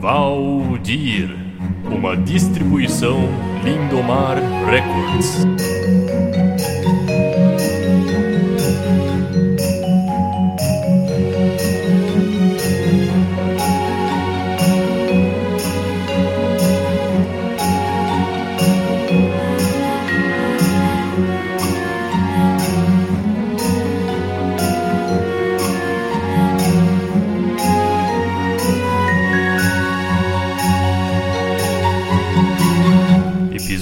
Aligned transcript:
Valdir, 0.00 1.28
uma 1.84 2.16
distribuição 2.16 3.18
Lindomar 3.62 4.38
Records. 4.64 5.46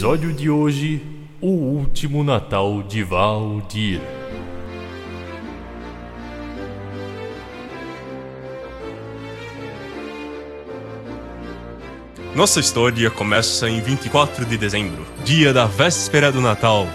Episódio 0.08 0.32
de 0.32 0.48
hoje: 0.48 1.02
O 1.38 1.48
último 1.48 2.24
Natal 2.24 2.82
de 2.82 3.02
Valdir. 3.02 4.00
Nossa 12.34 12.58
história 12.58 13.10
começa 13.10 13.68
em 13.68 13.82
24 13.82 14.46
de 14.46 14.56
dezembro, 14.56 15.04
dia 15.26 15.52
da 15.52 15.66
véspera 15.66 16.32
do 16.32 16.40
Natal. 16.40 16.88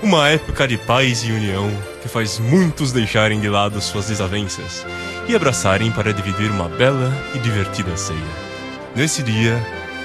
Uma 0.00 0.28
época 0.28 0.68
de 0.68 0.78
paz 0.78 1.24
e 1.24 1.32
união 1.32 1.68
que 2.00 2.08
faz 2.08 2.38
muitos 2.38 2.92
deixarem 2.92 3.40
de 3.40 3.48
lado 3.48 3.80
suas 3.80 4.06
desavenças 4.06 4.86
e 5.28 5.34
abraçarem 5.34 5.90
para 5.90 6.14
dividir 6.14 6.48
uma 6.48 6.68
bela 6.68 7.12
e 7.34 7.38
divertida 7.40 7.96
ceia. 7.96 8.20
Nesse 8.94 9.20
dia, 9.20 9.60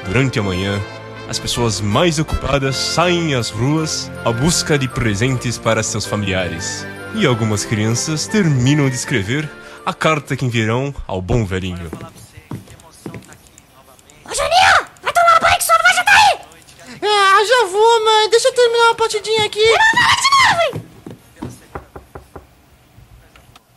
durante 0.07 0.39
a 0.39 0.43
manhã, 0.43 0.81
as 1.27 1.37
pessoas 1.37 1.81
mais 1.81 2.19
ocupadas 2.19 2.75
saem 2.75 3.35
às 3.35 3.49
ruas 3.49 4.09
à 4.23 4.31
busca 4.31 4.77
de 4.77 4.87
presentes 4.87 5.57
para 5.57 5.83
seus 5.83 6.05
familiares. 6.05 6.85
E 7.15 7.25
algumas 7.25 7.65
crianças 7.65 8.27
terminam 8.27 8.89
de 8.89 8.95
escrever 8.95 9.49
a 9.85 9.93
carta 9.93 10.35
que 10.37 10.45
enviarão 10.45 10.93
ao 11.05 11.21
bom 11.21 11.45
velhinho. 11.45 11.91
Ô 14.25 14.33
Juninho, 14.33 14.87
vai 15.01 15.13
tomar 15.13 15.39
banho 15.41 15.57
que 15.57 15.63
só 15.63 15.73
não 15.73 15.83
vai 15.83 15.95
jantar 15.95 16.15
aí! 16.15 16.39
Ah, 17.01 17.45
já 17.45 17.65
vou, 17.67 18.05
mãe. 18.05 18.29
Deixa 18.29 18.47
eu 18.47 18.53
terminar 18.53 18.85
uma 18.85 18.95
partidinha 18.95 19.45
aqui. 19.45 19.73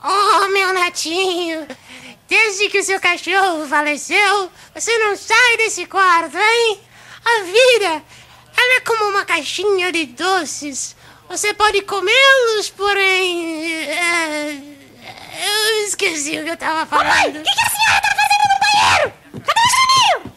Oh, 0.03 0.49
meu 0.49 0.73
netinho, 0.73 1.67
desde 2.29 2.69
que 2.71 2.79
o 2.79 2.85
seu 2.85 2.99
cachorro 3.01 3.67
faleceu, 3.69 4.51
você 4.75 4.97
não 4.99 5.17
sai 5.17 5.57
desse 5.59 5.85
quarto, 5.87 6.39
hein? 6.39 6.81
A 7.25 7.43
vida, 7.43 8.03
ela 8.57 8.77
é 8.77 8.81
como 8.81 9.05
uma 9.11 9.25
caixinha 9.25 9.93
de 9.93 10.07
doces. 10.07 10.97
Você 11.29 11.55
pode 11.55 11.83
comê-los, 11.83 12.71
porém... 12.71 13.73
é, 13.73 14.71
eu 15.43 15.87
esqueci 15.87 16.39
o 16.39 16.45
que 16.45 16.51
eu 16.51 16.57
tava 16.57 16.85
falando. 16.87 17.37
O 17.37 17.43
que, 17.43 17.55
que 17.55 17.67
a 17.67 17.71
senhora 17.71 18.01
tá 18.03 18.09
fazendo 18.21 18.45
no 18.51 18.59
banheiro? 18.67 19.13
Cadê 19.47 19.61
o 19.61 19.71
Juninho? 19.77 20.33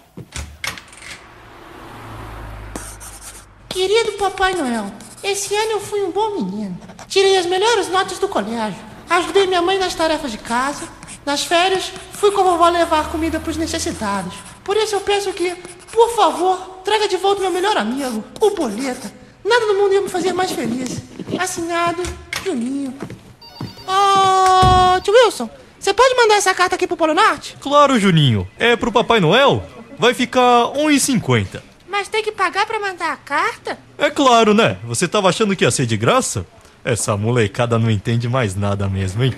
Querido 3.70 4.12
Papai 4.14 4.54
Noel, 4.54 4.94
esse 5.24 5.56
ano 5.56 5.72
eu 5.72 5.80
fui 5.82 6.04
um 6.04 6.12
bom 6.12 6.36
menino. 6.36 6.80
Tirei 7.08 7.38
as 7.38 7.46
melhores 7.46 7.90
notas 7.90 8.20
do 8.20 8.28
colégio. 8.28 8.80
Ajudei 9.10 9.48
minha 9.48 9.62
mãe 9.62 9.78
nas 9.78 9.96
tarefas 9.96 10.32
de 10.32 10.38
casa. 10.38 10.88
Nas 11.26 11.44
férias, 11.44 11.92
fui 12.14 12.32
com 12.32 12.42
a 12.42 12.44
vovó 12.44 12.70
levar 12.70 13.10
comida 13.10 13.40
pros 13.40 13.58
necessitados. 13.58 14.36
Por 14.64 14.78
isso 14.78 14.96
eu 14.96 15.02
peço 15.02 15.34
que, 15.34 15.56
por 15.92 16.16
favor, 16.16 16.73
traga 16.84 17.08
de 17.08 17.18
volta 17.18 17.42
meu 17.42 17.52
melhor 17.52 17.78
amigo, 17.78 18.24
o 18.40 18.50
Boleta. 18.52 19.12
Nada 19.44 19.66
no 19.66 19.76
mundo 19.76 19.94
ia 19.94 20.02
me 20.02 20.10
fazer 20.10 20.34
mais 20.34 20.52
feliz. 20.52 21.02
Assinado, 21.38 22.02
Juninho. 22.46 22.94
Ô, 23.88 25.02
tio 25.02 25.14
Wilson, 25.14 25.50
você 25.80 25.94
pode 25.94 26.16
mandar 26.16 26.36
essa 26.36 26.54
carta 26.54 26.76
aqui 26.76 26.88
pro 26.88 26.96
Polo 26.96 27.14
Norte? 27.14 27.58
Claro, 27.60 28.00
Juninho. 28.00 28.48
É 28.58 28.76
pro 28.76 28.92
Papai 28.92 29.20
Noel? 29.20 29.64
Vai 30.00 30.14
ficar 30.14 30.72
1,50. 30.76 31.62
Mas 31.90 32.08
tem 32.08 32.24
que 32.24 32.32
pagar 32.32 32.66
pra 32.66 32.80
mandar 32.80 33.12
a 33.12 33.18
carta? 33.18 33.78
É 33.98 34.10
claro, 34.10 34.54
né? 34.54 34.78
Você 34.86 35.08
tava 35.08 35.30
achando 35.30 35.56
que 35.56 35.64
ia 35.64 35.72
ser 35.72 35.86
de 35.86 35.96
graça? 35.98 36.46
Essa 36.84 37.16
molecada 37.16 37.78
não 37.78 37.90
entende 37.90 38.28
mais 38.28 38.56
nada 38.56 38.90
mesmo, 38.90 39.24
hein? 39.24 39.34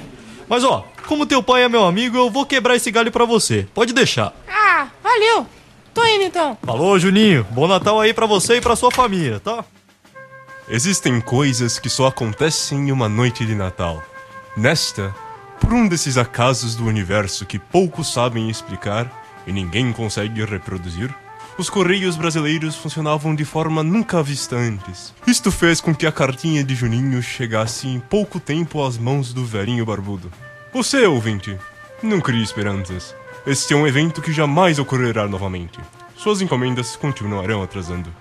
Mas 0.48 0.64
ó, 0.64 0.86
como 1.08 1.26
teu 1.26 1.44
pai 1.44 1.64
é 1.64 1.70
meu 1.70 1.84
amigo, 1.84 2.18
eu 2.18 2.30
vou 2.30 2.46
quebrar 2.46 2.76
esse 2.76 2.92
galho 2.92 3.12
pra 3.12 3.26
você. 3.26 3.68
Pode 3.74 3.94
deixar. 3.94 4.34
Ah, 4.48 4.88
valeu. 5.04 5.46
Tô 5.96 6.06
indo 6.06 6.26
então. 6.26 6.58
Falou, 6.62 7.00
Juninho. 7.00 7.48
Bom 7.52 7.68
Natal 7.68 8.02
aí 8.02 8.14
pra 8.14 8.26
você 8.26 8.58
e 8.58 8.62
pra 8.62 8.76
sua 8.76 8.92
família, 8.92 9.40
tá? 9.40 9.64
Existem 10.68 11.22
coisas 11.22 11.80
que 11.80 11.90
só 11.90 12.08
acontecem 12.08 12.90
em 12.90 12.92
uma 12.92 13.08
noite 13.08 13.46
de 13.46 13.56
Natal. 13.56 14.04
Nesta, 14.58 15.16
por 15.60 15.72
um 15.74 15.88
desses 15.88 16.18
acasos 16.18 16.76
do 16.76 16.86
universo 16.86 17.46
que 17.46 17.58
poucos 17.58 18.12
sabem 18.12 18.50
explicar 18.50 19.10
e 19.48 19.54
ninguém 19.54 19.94
consegue 19.94 20.44
reproduzir, 20.44 21.16
os 21.58 21.70
correios 21.70 22.18
brasileiros 22.18 22.76
funcionavam 22.76 23.34
de 23.34 23.46
forma 23.46 23.82
nunca 23.82 24.22
vista 24.22 24.58
antes. 24.58 25.14
Isto 25.26 25.50
fez 25.50 25.80
com 25.80 25.96
que 25.96 26.06
a 26.06 26.12
cartinha 26.12 26.62
de 26.62 26.76
Juninho 26.76 27.22
chegasse 27.24 27.88
em 27.88 28.02
pouco 28.02 28.38
tempo 28.38 28.84
às 28.84 28.98
mãos 28.98 29.34
do 29.34 29.46
velhinho 29.46 29.86
barbudo. 29.86 30.30
Você, 30.74 31.06
ouvinte, 31.06 31.58
não 32.04 32.20
crie 32.20 32.44
esperanças. 32.44 33.16
Este 33.48 33.76
é 33.76 33.78
um 33.78 33.86
evento 33.86 34.24
que 34.24 34.34
jamais 34.34 34.80
ocorrerá 34.80 35.28
novamente. 35.28 35.80
Suas 36.18 36.42
encomendas 36.42 36.96
continuarão 36.96 37.62
atrasando. 37.62 38.12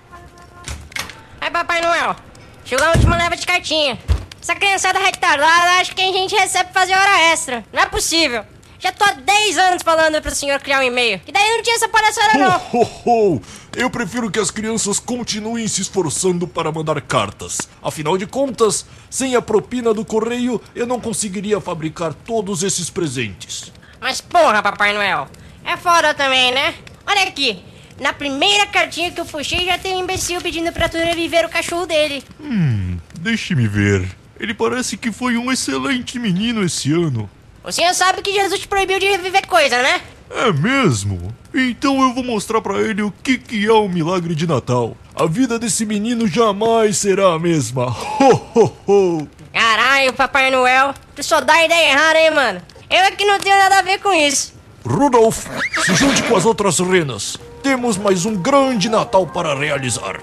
Ai, 1.41 1.49
Papai 1.49 1.81
Noel, 1.81 2.15
chegou 2.63 2.85
a 2.85 2.91
última 2.91 3.17
leva 3.17 3.35
de 3.35 3.43
cartinha. 3.43 3.97
Essa 4.39 4.53
criançada 4.53 4.99
retardada 4.99 5.79
acha 5.79 5.95
que 5.95 6.01
a 6.03 6.13
gente 6.13 6.35
recebe 6.35 6.71
fazer 6.71 6.93
hora 6.93 7.31
extra. 7.31 7.65
Não 7.73 7.81
é 7.81 7.87
possível. 7.87 8.45
Já 8.77 8.91
tô 8.91 9.03
há 9.03 9.13
10 9.13 9.57
anos 9.57 9.81
falando 9.81 10.21
pro 10.21 10.29
senhor 10.29 10.59
criar 10.59 10.81
um 10.81 10.83
e-mail. 10.83 11.19
E 11.25 11.31
daí 11.31 11.49
não 11.55 11.63
tinha 11.63 11.75
essa 11.75 11.89
palhaçada 11.89 12.37
não. 12.37 12.61
Ho, 12.71 12.83
ho, 12.83 13.35
ho. 13.35 13.41
Eu 13.75 13.89
prefiro 13.89 14.29
que 14.29 14.39
as 14.39 14.51
crianças 14.51 14.99
continuem 14.99 15.67
se 15.67 15.81
esforçando 15.81 16.47
para 16.47 16.71
mandar 16.71 17.01
cartas. 17.01 17.57
Afinal 17.81 18.15
de 18.15 18.27
contas, 18.27 18.85
sem 19.09 19.35
a 19.35 19.41
propina 19.41 19.91
do 19.91 20.05
correio, 20.05 20.61
eu 20.75 20.85
não 20.85 21.01
conseguiria 21.01 21.59
fabricar 21.59 22.13
todos 22.13 22.61
esses 22.61 22.91
presentes. 22.91 23.73
Mas 23.99 24.21
porra, 24.21 24.61
Papai 24.61 24.93
Noel, 24.93 25.27
é 25.63 25.75
foda 25.77 26.13
também, 26.13 26.51
né? 26.51 26.73
Olha 27.07 27.23
aqui, 27.23 27.63
na 27.99 28.13
primeira 28.13 28.65
cartinha 28.67 29.11
que 29.11 29.21
eu 29.21 29.25
puxei 29.25 29.65
já 29.65 29.77
tem 29.77 29.95
um 29.95 30.01
imbecil 30.03 30.41
pedindo 30.41 30.71
pra 30.71 30.89
tu 30.89 30.97
reviver 30.97 31.45
o 31.45 31.49
cachorro 31.49 31.85
dele. 31.85 32.23
Deixe-me 33.19 33.67
ver. 33.67 34.07
Ele 34.39 34.53
parece 34.53 34.97
que 34.97 35.11
foi 35.11 35.37
um 35.37 35.51
excelente 35.51 36.19
menino 36.19 36.63
esse 36.63 36.91
ano. 36.91 37.29
O 37.63 37.71
senhor 37.71 37.93
sabe 37.93 38.21
que 38.21 38.33
Jesus 38.33 38.59
te 38.59 38.67
proibiu 38.67 38.99
de 38.99 39.07
reviver 39.07 39.47
coisa, 39.47 39.81
né? 39.81 40.01
É 40.29 40.51
mesmo? 40.51 41.33
Então 41.53 42.01
eu 42.01 42.13
vou 42.13 42.23
mostrar 42.23 42.61
pra 42.61 42.79
ele 42.79 43.01
o 43.01 43.11
que, 43.23 43.37
que 43.37 43.65
é 43.65 43.71
o 43.71 43.87
milagre 43.87 44.35
de 44.35 44.45
Natal. 44.45 44.97
A 45.15 45.25
vida 45.25 45.57
desse 45.57 45.85
menino 45.85 46.27
jamais 46.27 46.97
será 46.97 47.33
a 47.33 47.39
mesma. 47.39 47.85
Ho, 48.19 48.41
ho, 48.55 48.77
ho. 48.87 49.27
Caralho, 49.53 50.13
Papai 50.13 50.51
Noel, 50.51 50.93
tu 51.15 51.23
só 51.23 51.39
dá 51.39 51.63
ideia 51.63 51.91
errada, 51.91 52.19
hein, 52.19 52.31
mano? 52.31 52.61
Eu 52.89 52.97
é 52.97 53.11
que 53.11 53.25
não 53.25 53.39
tenho 53.39 53.57
nada 53.57 53.79
a 53.79 53.81
ver 53.81 53.99
com 53.99 54.13
isso. 54.13 54.53
Rudolf, 54.85 55.47
se 55.83 55.95
junte 55.95 56.21
com 56.23 56.35
as 56.35 56.45
outras 56.45 56.79
renas. 56.79 57.37
Temos 57.63 57.97
mais 57.97 58.25
um 58.25 58.35
grande 58.35 58.89
Natal 58.89 59.25
para 59.25 59.55
realizar. 59.55 60.19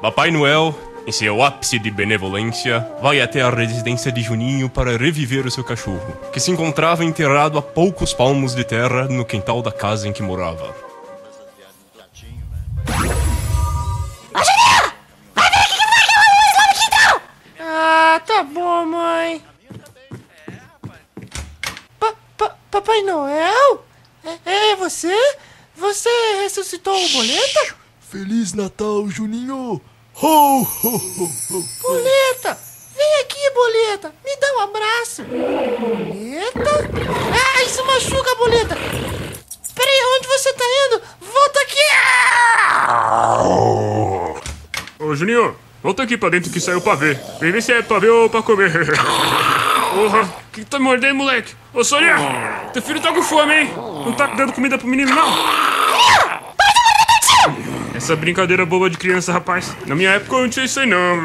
Papai 0.00 0.30
Noel, 0.30 0.74
em 1.06 1.12
seu 1.12 1.42
ápice 1.42 1.78
de 1.78 1.90
benevolência, 1.90 2.86
vai 3.02 3.20
até 3.20 3.42
a 3.42 3.50
residência 3.50 4.10
de 4.10 4.22
Juninho 4.22 4.70
para 4.70 4.96
reviver 4.96 5.46
o 5.46 5.50
seu 5.50 5.62
cachorro, 5.62 6.16
que 6.32 6.40
se 6.40 6.50
encontrava 6.50 7.04
enterrado 7.04 7.58
a 7.58 7.62
poucos 7.62 8.14
palmos 8.14 8.54
de 8.54 8.64
terra 8.64 9.04
no 9.08 9.24
quintal 9.24 9.60
da 9.60 9.70
casa 9.70 10.08
em 10.08 10.12
que 10.12 10.22
morava. 10.22 10.89
Papai 22.70 23.02
Noel? 23.02 23.84
É, 24.24 24.70
é 24.72 24.76
você? 24.76 25.12
Você 25.76 26.08
ressuscitou 26.42 26.94
o 26.94 27.08
boleta? 27.08 27.74
Feliz 28.00 28.52
Natal, 28.52 29.08
Juninho! 29.08 29.80
Ho, 30.14 30.62
ho, 30.62 30.62
ho, 30.62 31.24
ho. 31.50 31.64
Boleta! 31.82 32.56
Vem 32.94 33.20
aqui, 33.22 33.50
boleta! 33.54 34.14
Me 34.24 34.36
dá 34.36 34.54
um 34.56 34.60
abraço! 34.60 35.24
Boleta? 35.24 36.70
Ah, 37.32 37.62
isso 37.64 37.84
machuca, 37.84 38.34
boleta! 38.36 38.76
Peraí, 39.74 40.00
onde 40.16 40.28
você 40.28 40.52
tá 40.52 40.64
indo? 40.86 41.02
Volta 41.20 41.60
aqui! 41.62 41.80
Ô, 44.98 45.14
Juninho, 45.16 45.56
volta 45.82 46.02
aqui 46.02 46.16
pra 46.16 46.28
dentro 46.28 46.52
que 46.52 46.60
saiu 46.60 46.80
pra 46.80 46.94
ver. 46.94 47.18
Vem 47.40 47.50
ver 47.50 47.62
se 47.62 47.72
é 47.72 47.82
pra 47.82 47.98
ver 47.98 48.10
ou 48.10 48.30
pra 48.30 48.42
comer. 48.42 48.70
Porra, 49.94 50.28
que 50.52 50.64
tá 50.64 50.78
mordendo, 50.78 51.16
moleque? 51.16 51.54
Ô, 51.74 51.82
Sônia, 51.82 52.14
teu 52.72 52.82
filho 52.82 53.00
tá 53.00 53.12
com 53.12 53.22
fome, 53.22 53.54
hein? 53.54 53.70
Não 53.76 54.12
tá 54.12 54.26
dando 54.28 54.52
comida 54.52 54.78
pro 54.78 54.86
menino, 54.86 55.14
não? 55.14 55.28
Essa 57.94 58.14
brincadeira 58.16 58.64
boba 58.64 58.88
de 58.88 58.96
criança, 58.96 59.32
rapaz. 59.32 59.76
Na 59.86 59.94
minha 59.94 60.10
época 60.10 60.36
eu 60.36 60.42
não 60.42 60.48
tinha 60.48 60.64
isso 60.64 60.80
aí, 60.80 60.86
não. 60.86 61.18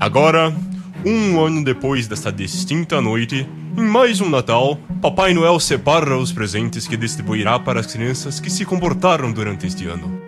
Agora, 0.00 0.52
um 1.04 1.40
ano 1.44 1.64
depois 1.64 2.06
desta 2.06 2.32
distinta 2.32 3.00
noite, 3.00 3.48
em 3.76 3.82
mais 3.82 4.20
um 4.20 4.28
Natal, 4.28 4.78
Papai 5.00 5.34
Noel 5.34 5.58
separa 5.58 6.16
os 6.16 6.32
presentes 6.32 6.86
que 6.86 6.96
distribuirá 6.96 7.58
para 7.58 7.80
as 7.80 7.86
crianças 7.86 8.38
que 8.38 8.50
se 8.50 8.64
comportaram 8.64 9.32
durante 9.32 9.66
este 9.66 9.86
ano. 9.86 10.22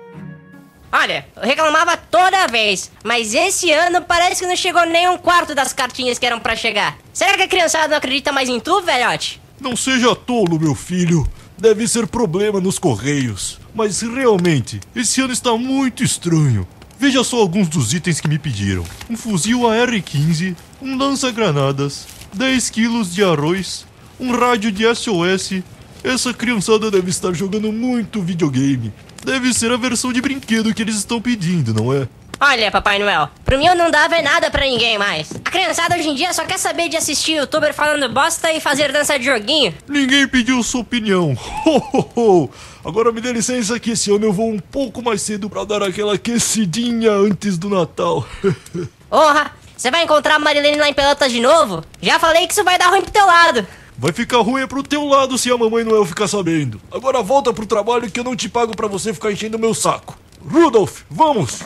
Olha, 0.93 1.27
eu 1.37 1.43
reclamava 1.43 1.97
toda 1.97 2.47
vez, 2.47 2.91
mas 3.05 3.35
esse 3.35 3.71
ano 3.73 4.03
parece 4.03 4.43
que 4.43 4.49
não 4.49 4.57
chegou 4.57 4.85
nem 4.87 5.09
um 5.09 5.19
quarto 5.19 5.55
das 5.55 5.73
cartinhas 5.73 6.19
que 6.19 6.27
eram 6.27 6.41
pra 6.41 6.57
chegar. 6.57 6.97
Será 7.13 7.35
que 7.35 7.43
a 7.43 7.49
criançada 7.49 7.89
não 7.89 7.97
acredita 7.97 8.33
mais 8.33 8.49
em 8.49 8.61
tu, 8.61 8.81
velhote? 8.81 9.41
Não 9.61 9.77
seja 9.77 10.15
tolo, 10.15 10.59
meu 10.59 10.75
filho. 10.75 11.27
Deve 11.59 11.87
ser 11.87 12.07
problema 12.07 12.61
nos 12.61 12.79
correios. 12.79 13.61
Mas 13.75 14.03
realmente, 14.03 14.81
esse 14.95 15.21
ano 15.21 15.33
está 15.33 15.57
muito 15.57 16.03
estranho. 16.05 16.67
Veja 17.05 17.23
só 17.23 17.37
alguns 17.37 17.69
dos 17.69 17.93
itens 17.93 18.19
que 18.19 18.27
me 18.27 18.39
pediram: 18.39 18.83
um 19.11 19.15
fuzil 19.15 19.69
AR-15, 19.69 20.57
um 20.81 20.97
lança-granadas, 20.97 22.07
10 22.33 22.71
quilos 22.71 23.15
de 23.15 23.23
arroz, 23.23 23.85
um 24.19 24.33
rádio 24.33 24.73
de 24.73 24.85
SOS. 24.95 25.63
Essa 26.03 26.33
criançada 26.33 26.91
deve 26.91 27.11
estar 27.11 27.35
jogando 27.35 27.71
muito 27.71 28.23
videogame. 28.23 28.91
Deve 29.23 29.53
ser 29.53 29.71
a 29.71 29.77
versão 29.77 30.15
de 30.15 30.23
brinquedo 30.23 30.73
que 30.73 30.81
eles 30.81 30.97
estão 30.97 31.21
pedindo, 31.21 31.75
não 31.75 31.93
é? 31.93 32.09
Olha, 32.41 32.71
Papai 32.71 32.99
Noel, 32.99 33.29
pro 33.45 33.59
mim 33.59 33.67
eu 33.67 33.75
não 33.75 33.91
dava 33.91 34.21
nada 34.21 34.51
pra 34.51 34.67
ninguém 34.67 34.99
mais. 34.99 35.33
A 35.45 35.51
criançada 35.51 35.97
hoje 35.97 36.09
em 36.09 36.15
dia 36.15 36.33
só 36.33 36.45
quer 36.45 36.59
saber 36.59 36.89
de 36.89 36.97
assistir 36.97 37.37
youtuber 37.37 37.73
falando 37.73 38.09
bosta 38.09 38.53
e 38.53 38.61
fazer 38.61 38.93
dança 38.93 39.19
de 39.19 39.25
joguinho. 39.25 39.75
Ninguém 39.89 40.27
pediu 40.29 40.63
sua 40.63 40.81
opinião. 40.81 41.37
Ho, 41.67 41.79
ho, 41.79 42.11
ho. 42.17 42.51
Agora 42.85 43.11
me 43.11 43.21
dê 43.21 43.33
licença 43.33 43.81
que 43.81 43.93
esse 43.93 44.11
ano 44.11 44.27
eu 44.27 44.33
vou 44.33 44.51
um 44.51 44.59
pouco 44.59 45.03
mais 45.03 45.23
cedo 45.23 45.49
pra 45.49 45.65
dar 45.65 45.83
aquela 45.83 46.15
aquecidinha 46.15 47.13
antes 47.13 47.57
do 47.57 47.71
Natal. 47.71 48.27
Porra, 49.09 49.53
você 49.77 49.91
vai 49.91 50.05
encontrar 50.05 50.35
a 50.35 50.39
Marilene 50.39 50.77
lá 50.77 50.89
em 50.89 50.95
Pelotas 50.95 51.33
de 51.33 51.41
novo? 51.41 51.83
Já 52.03 52.19
falei 52.19 52.47
que 52.47 52.53
isso 52.53 52.65
vai 52.65 52.79
dar 52.79 52.89
ruim 52.89 53.01
pro 53.01 53.11
teu 53.11 53.25
lado. 53.25 53.67
Vai 53.97 54.13
ficar 54.13 54.39
ruim 54.39 54.61
é 54.61 54.67
pro 54.67 54.83
teu 54.83 55.07
lado 55.07 55.39
se 55.39 55.51
a 55.51 55.57
mamãe 55.57 55.85
Noel 55.85 56.05
ficar 56.05 56.27
sabendo. 56.29 56.81
Agora 56.93 57.23
volta 57.23 57.53
pro 57.53 57.65
trabalho 57.65 58.11
que 58.11 58.19
eu 58.19 58.25
não 58.25 58.37
te 58.37 58.49
pago 58.49 58.77
pra 58.77 58.89
você 58.89 59.15
ficar 59.15 59.33
enchendo 59.33 59.59
meu 59.59 59.73
saco. 59.73 60.19
Rudolph, 60.49 61.03
vamos! 61.11 61.61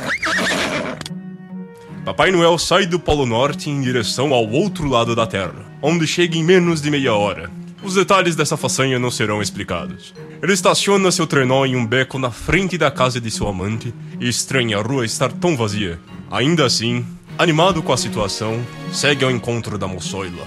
Papai 2.04 2.30
Noel 2.30 2.56
sai 2.58 2.86
do 2.86 2.98
Polo 2.98 3.26
Norte 3.26 3.68
em 3.68 3.82
direção 3.82 4.32
ao 4.32 4.48
outro 4.48 4.88
lado 4.88 5.14
da 5.14 5.26
Terra, 5.26 5.66
onde 5.82 6.06
chega 6.06 6.36
em 6.36 6.44
menos 6.44 6.80
de 6.80 6.90
meia 6.90 7.14
hora. 7.14 7.50
Os 7.82 7.94
detalhes 7.94 8.34
dessa 8.34 8.56
façanha 8.56 8.98
não 8.98 9.10
serão 9.10 9.42
explicados. 9.42 10.14
Ele 10.42 10.52
estaciona 10.52 11.12
seu 11.12 11.26
trenó 11.26 11.66
em 11.66 11.76
um 11.76 11.86
beco 11.86 12.18
na 12.18 12.30
frente 12.30 12.78
da 12.78 12.90
casa 12.90 13.20
de 13.20 13.30
seu 13.30 13.46
amante 13.46 13.94
e 14.18 14.28
estranha 14.28 14.78
a 14.78 14.82
rua 14.82 15.04
estar 15.04 15.32
tão 15.32 15.56
vazia. 15.56 15.98
Ainda 16.30 16.64
assim, 16.64 17.04
animado 17.36 17.82
com 17.82 17.92
a 17.92 17.96
situação, 17.96 18.64
segue 18.92 19.24
ao 19.24 19.30
encontro 19.30 19.76
da 19.76 19.86
moçoila. 19.86 20.46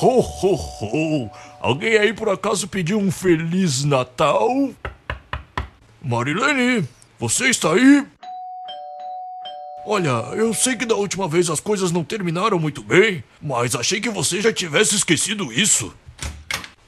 Ho, 0.00 0.20
ho, 0.20 0.54
ho! 0.82 1.30
Alguém 1.60 1.96
aí 1.96 2.12
por 2.12 2.28
acaso 2.28 2.68
pediu 2.68 2.98
um 2.98 3.10
Feliz 3.10 3.84
Natal? 3.84 4.70
Marilene, 6.02 6.86
você 7.18 7.48
está 7.48 7.72
aí? 7.72 8.06
Olha, 9.86 10.10
eu 10.36 10.52
sei 10.52 10.76
que 10.76 10.84
da 10.84 10.94
última 10.94 11.26
vez 11.26 11.48
as 11.48 11.60
coisas 11.60 11.90
não 11.90 12.04
terminaram 12.04 12.58
muito 12.58 12.82
bem, 12.82 13.24
mas 13.40 13.74
achei 13.74 14.00
que 14.00 14.10
você 14.10 14.40
já 14.40 14.52
tivesse 14.52 14.94
esquecido 14.94 15.52
isso. 15.52 15.94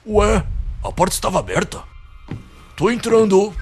Ué, 0.06 0.44
a 0.84 0.92
porta 0.92 1.14
estava 1.14 1.38
aberta. 1.38 1.82
Tô 2.76 2.90
entrando. 2.90 3.54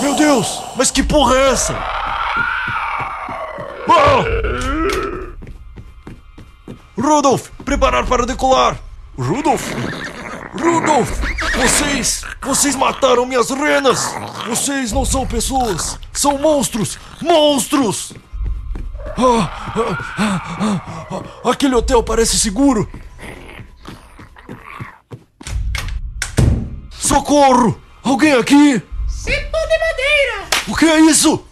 Meu 0.00 0.14
Deus, 0.14 0.60
mas 0.76 0.90
que 0.90 1.02
porra 1.02 1.36
é 1.36 1.50
essa? 1.50 1.74
Ah! 3.88 4.24
Rudolf, 6.96 7.48
preparar 7.64 8.06
para 8.06 8.26
decolar. 8.26 8.78
Rudolf? 9.16 9.62
Rudolf, 10.52 11.20
vocês, 11.56 12.24
vocês 12.40 12.74
mataram 12.74 13.26
minhas 13.26 13.50
renas. 13.50 14.14
Vocês 14.46 14.92
não 14.92 15.04
são 15.04 15.26
pessoas, 15.26 15.98
são 16.12 16.38
monstros, 16.38 16.98
monstros. 17.20 18.14
Ah, 19.16 19.74
ah, 19.76 19.98
ah, 20.18 21.06
ah, 21.44 21.50
aquele 21.50 21.74
hotel 21.74 22.02
parece 22.02 22.38
seguro. 22.38 22.88
Socorro! 26.90 27.80
Alguém 28.02 28.32
aqui? 28.32 28.82
Cepo 29.06 29.58
de 29.58 29.78
madeira! 29.78 30.48
O 30.68 30.74
que 30.74 30.86
é 30.86 31.00
isso? 31.00 31.44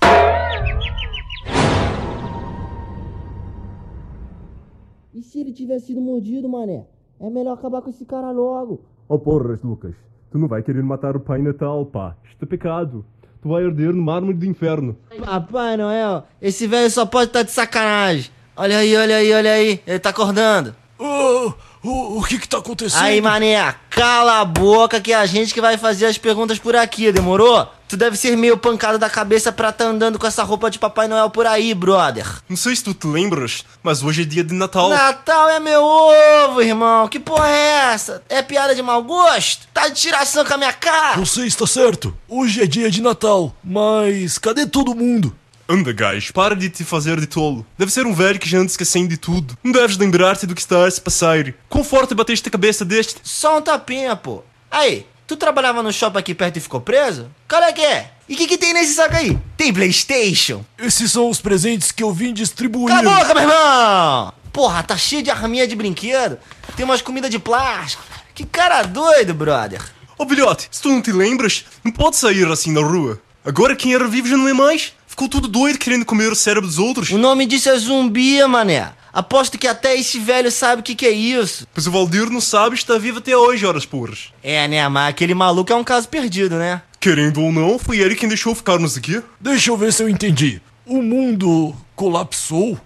E 5.12 5.22
se 5.22 5.40
ele 5.40 5.52
tivesse 5.52 5.86
sido 5.88 6.00
mordido, 6.00 6.48
mané? 6.48 6.95
É 7.20 7.30
melhor 7.30 7.54
acabar 7.54 7.80
com 7.82 7.90
esse 7.90 8.04
cara 8.04 8.30
logo. 8.30 8.80
Oh 9.08 9.18
porras, 9.18 9.62
Lucas. 9.62 9.94
Tu 10.30 10.38
não 10.38 10.48
vai 10.48 10.62
querer 10.62 10.82
matar 10.82 11.16
o 11.16 11.20
Pai 11.20 11.40
Natal, 11.40 11.86
pá. 11.86 12.14
Isto 12.30 12.44
é 12.44 12.46
pecado. 12.46 13.04
Tu 13.40 13.48
vai 13.48 13.64
arder 13.64 13.94
no 13.94 14.02
mármore 14.02 14.34
do 14.36 14.44
inferno. 14.44 14.96
Papai 15.24 15.76
Noel, 15.76 16.24
esse 16.42 16.66
velho 16.66 16.90
só 16.90 17.06
pode 17.06 17.28
estar 17.30 17.42
de 17.42 17.50
sacanagem. 17.52 18.30
Olha 18.56 18.78
aí, 18.78 18.96
olha 18.96 19.16
aí, 19.16 19.32
olha 19.32 19.52
aí. 19.52 19.80
Ele 19.86 19.98
tá 19.98 20.10
acordando. 20.10 20.74
Ah, 20.98 21.54
o, 21.84 22.18
o 22.18 22.24
que 22.24 22.38
que 22.38 22.48
tá 22.48 22.58
acontecendo? 22.58 23.02
Aí, 23.02 23.20
mané, 23.20 23.74
cala 23.90 24.40
a 24.40 24.44
boca 24.44 25.00
que 25.00 25.12
é 25.12 25.16
a 25.16 25.26
gente 25.26 25.54
que 25.54 25.60
vai 25.60 25.78
fazer 25.78 26.06
as 26.06 26.18
perguntas 26.18 26.58
por 26.58 26.74
aqui, 26.74 27.12
demorou? 27.12 27.68
Tu 27.88 27.96
deve 27.96 28.16
ser 28.16 28.36
meio 28.36 28.56
pancado 28.56 28.98
da 28.98 29.08
cabeça 29.08 29.52
pra 29.52 29.70
tá 29.70 29.84
andando 29.84 30.18
com 30.18 30.26
essa 30.26 30.42
roupa 30.42 30.68
de 30.68 30.78
Papai 30.78 31.06
Noel 31.06 31.30
por 31.30 31.46
aí, 31.46 31.72
brother. 31.72 32.26
Não 32.48 32.56
sei 32.56 32.74
se 32.74 32.82
tu 32.82 32.92
te 32.92 33.06
lembras, 33.06 33.64
mas 33.80 34.02
hoje 34.02 34.22
é 34.22 34.24
dia 34.24 34.42
de 34.42 34.54
Natal. 34.54 34.88
Natal 34.88 35.48
é 35.48 35.60
meu 35.60 35.82
ovo, 35.84 36.60
irmão. 36.60 37.06
Que 37.06 37.20
porra 37.20 37.48
é 37.48 37.92
essa? 37.92 38.22
É 38.28 38.42
piada 38.42 38.74
de 38.74 38.82
mau 38.82 39.02
gosto? 39.04 39.68
Tá 39.72 39.88
de 39.88 39.94
tiração 39.94 40.44
com 40.44 40.54
a 40.54 40.58
minha 40.58 40.72
cara? 40.72 41.16
Você 41.20 41.46
está 41.46 41.66
certo. 41.66 42.16
Hoje 42.28 42.60
é 42.60 42.66
dia 42.66 42.90
de 42.90 43.00
Natal. 43.00 43.54
Mas 43.62 44.36
cadê 44.36 44.66
todo 44.66 44.94
mundo? 44.94 45.32
Anda, 45.68 45.92
gajo, 45.92 46.32
para 46.32 46.54
de 46.54 46.68
te 46.70 46.84
fazer 46.84 47.20
de 47.20 47.26
tolo. 47.26 47.66
Deve 47.78 47.92
ser 47.92 48.06
um 48.06 48.14
velho 48.14 48.38
que 48.38 48.48
já 48.48 48.58
anda 48.58 48.66
esquecendo 48.66 49.08
de 49.08 49.16
tudo. 49.16 49.56
Não 49.62 49.72
deves 49.72 49.96
lembrar-te 49.96 50.46
do 50.46 50.54
que 50.54 50.60
está 50.60 50.86
a 50.86 50.90
se 50.90 51.00
passar. 51.00 51.54
Quão 51.68 51.84
forte 51.84 52.14
bateste 52.14 52.48
a 52.48 52.52
cabeça 52.52 52.84
deste? 52.84 53.16
Só 53.22 53.58
um 53.58 53.62
tapinha, 53.62 54.14
pô. 54.14 54.42
Aí, 54.70 55.06
tu 55.26 55.36
trabalhava 55.36 55.82
no 55.82 55.92
shopping 55.92 56.18
aqui 56.18 56.34
perto 56.34 56.56
e 56.56 56.60
ficou 56.60 56.80
preso? 56.80 57.28
Qual 57.48 57.62
é 57.62 57.72
que 57.72 57.82
é? 57.82 58.12
E 58.28 58.34
o 58.34 58.36
que, 58.36 58.46
que 58.46 58.58
tem 58.58 58.72
nesse 58.72 58.94
saco 58.94 59.16
aí? 59.16 59.38
Tem 59.56 59.72
Playstation? 59.72 60.64
Esses 60.78 61.12
são 61.12 61.28
os 61.28 61.40
presentes 61.40 61.92
que 61.92 62.02
eu 62.02 62.12
vim 62.12 62.32
distribuir. 62.32 62.94
Cala 62.94 63.16
a 63.16 63.18
boca, 63.18 63.34
meu 63.34 63.42
irmão! 63.42 64.32
Porra, 64.52 64.82
tá 64.82 64.96
cheio 64.96 65.22
de 65.22 65.30
arminha 65.30 65.66
de 65.66 65.76
brinquedo. 65.76 66.38
Tem 66.76 66.84
umas 66.84 67.02
comidas 67.02 67.30
de 67.30 67.38
plástico. 67.38 68.02
Que 68.34 68.44
cara 68.44 68.82
doido, 68.82 69.34
brother. 69.34 69.82
Ô, 70.18 70.24
oh, 70.24 70.28
filhote, 70.28 70.68
se 70.70 70.80
tu 70.80 70.88
não 70.88 71.02
te 71.02 71.12
lembras, 71.12 71.64
não 71.84 71.92
pode 71.92 72.16
sair 72.16 72.46
assim 72.50 72.72
na 72.72 72.80
rua. 72.80 73.20
Agora 73.44 73.76
quem 73.76 73.94
era 73.94 74.08
vivo 74.08 74.26
já 74.26 74.36
não 74.36 74.48
é 74.48 74.52
mais. 74.52 74.92
Ficou 75.06 75.28
tudo 75.28 75.46
doido 75.46 75.78
querendo 75.78 76.04
comer 76.04 76.32
o 76.32 76.36
cérebro 76.36 76.68
dos 76.68 76.78
outros. 76.78 77.10
O 77.10 77.18
nome 77.18 77.46
disso 77.46 77.68
é 77.70 77.78
zumbi, 77.78 78.44
mané. 78.46 78.92
Aposto 79.16 79.56
que 79.56 79.66
até 79.66 79.96
esse 79.96 80.18
velho 80.18 80.52
sabe 80.52 80.80
o 80.80 80.84
que, 80.84 80.94
que 80.94 81.06
é 81.06 81.10
isso. 81.10 81.66
Pois 81.72 81.86
o 81.86 81.90
Valdir 81.90 82.28
não 82.28 82.38
sabe 82.38 82.76
e 82.76 82.78
está 82.78 82.98
vivo 82.98 83.16
até 83.16 83.34
hoje, 83.34 83.64
horas 83.64 83.86
porras. 83.86 84.30
É, 84.42 84.68
né, 84.68 84.86
mas 84.90 85.08
aquele 85.08 85.32
maluco 85.32 85.72
é 85.72 85.74
um 85.74 85.82
caso 85.82 86.06
perdido, 86.06 86.56
né? 86.56 86.82
Querendo 87.00 87.40
ou 87.40 87.50
não, 87.50 87.78
foi 87.78 87.98
ele 87.98 88.14
quem 88.14 88.28
deixou 88.28 88.54
ficarmos 88.54 88.94
aqui. 88.94 89.22
Deixa 89.40 89.70
eu 89.70 89.76
ver 89.78 89.90
se 89.94 90.02
eu 90.02 90.08
entendi. 90.10 90.60
O 90.84 91.00
mundo 91.00 91.74
colapsou? 91.94 92.78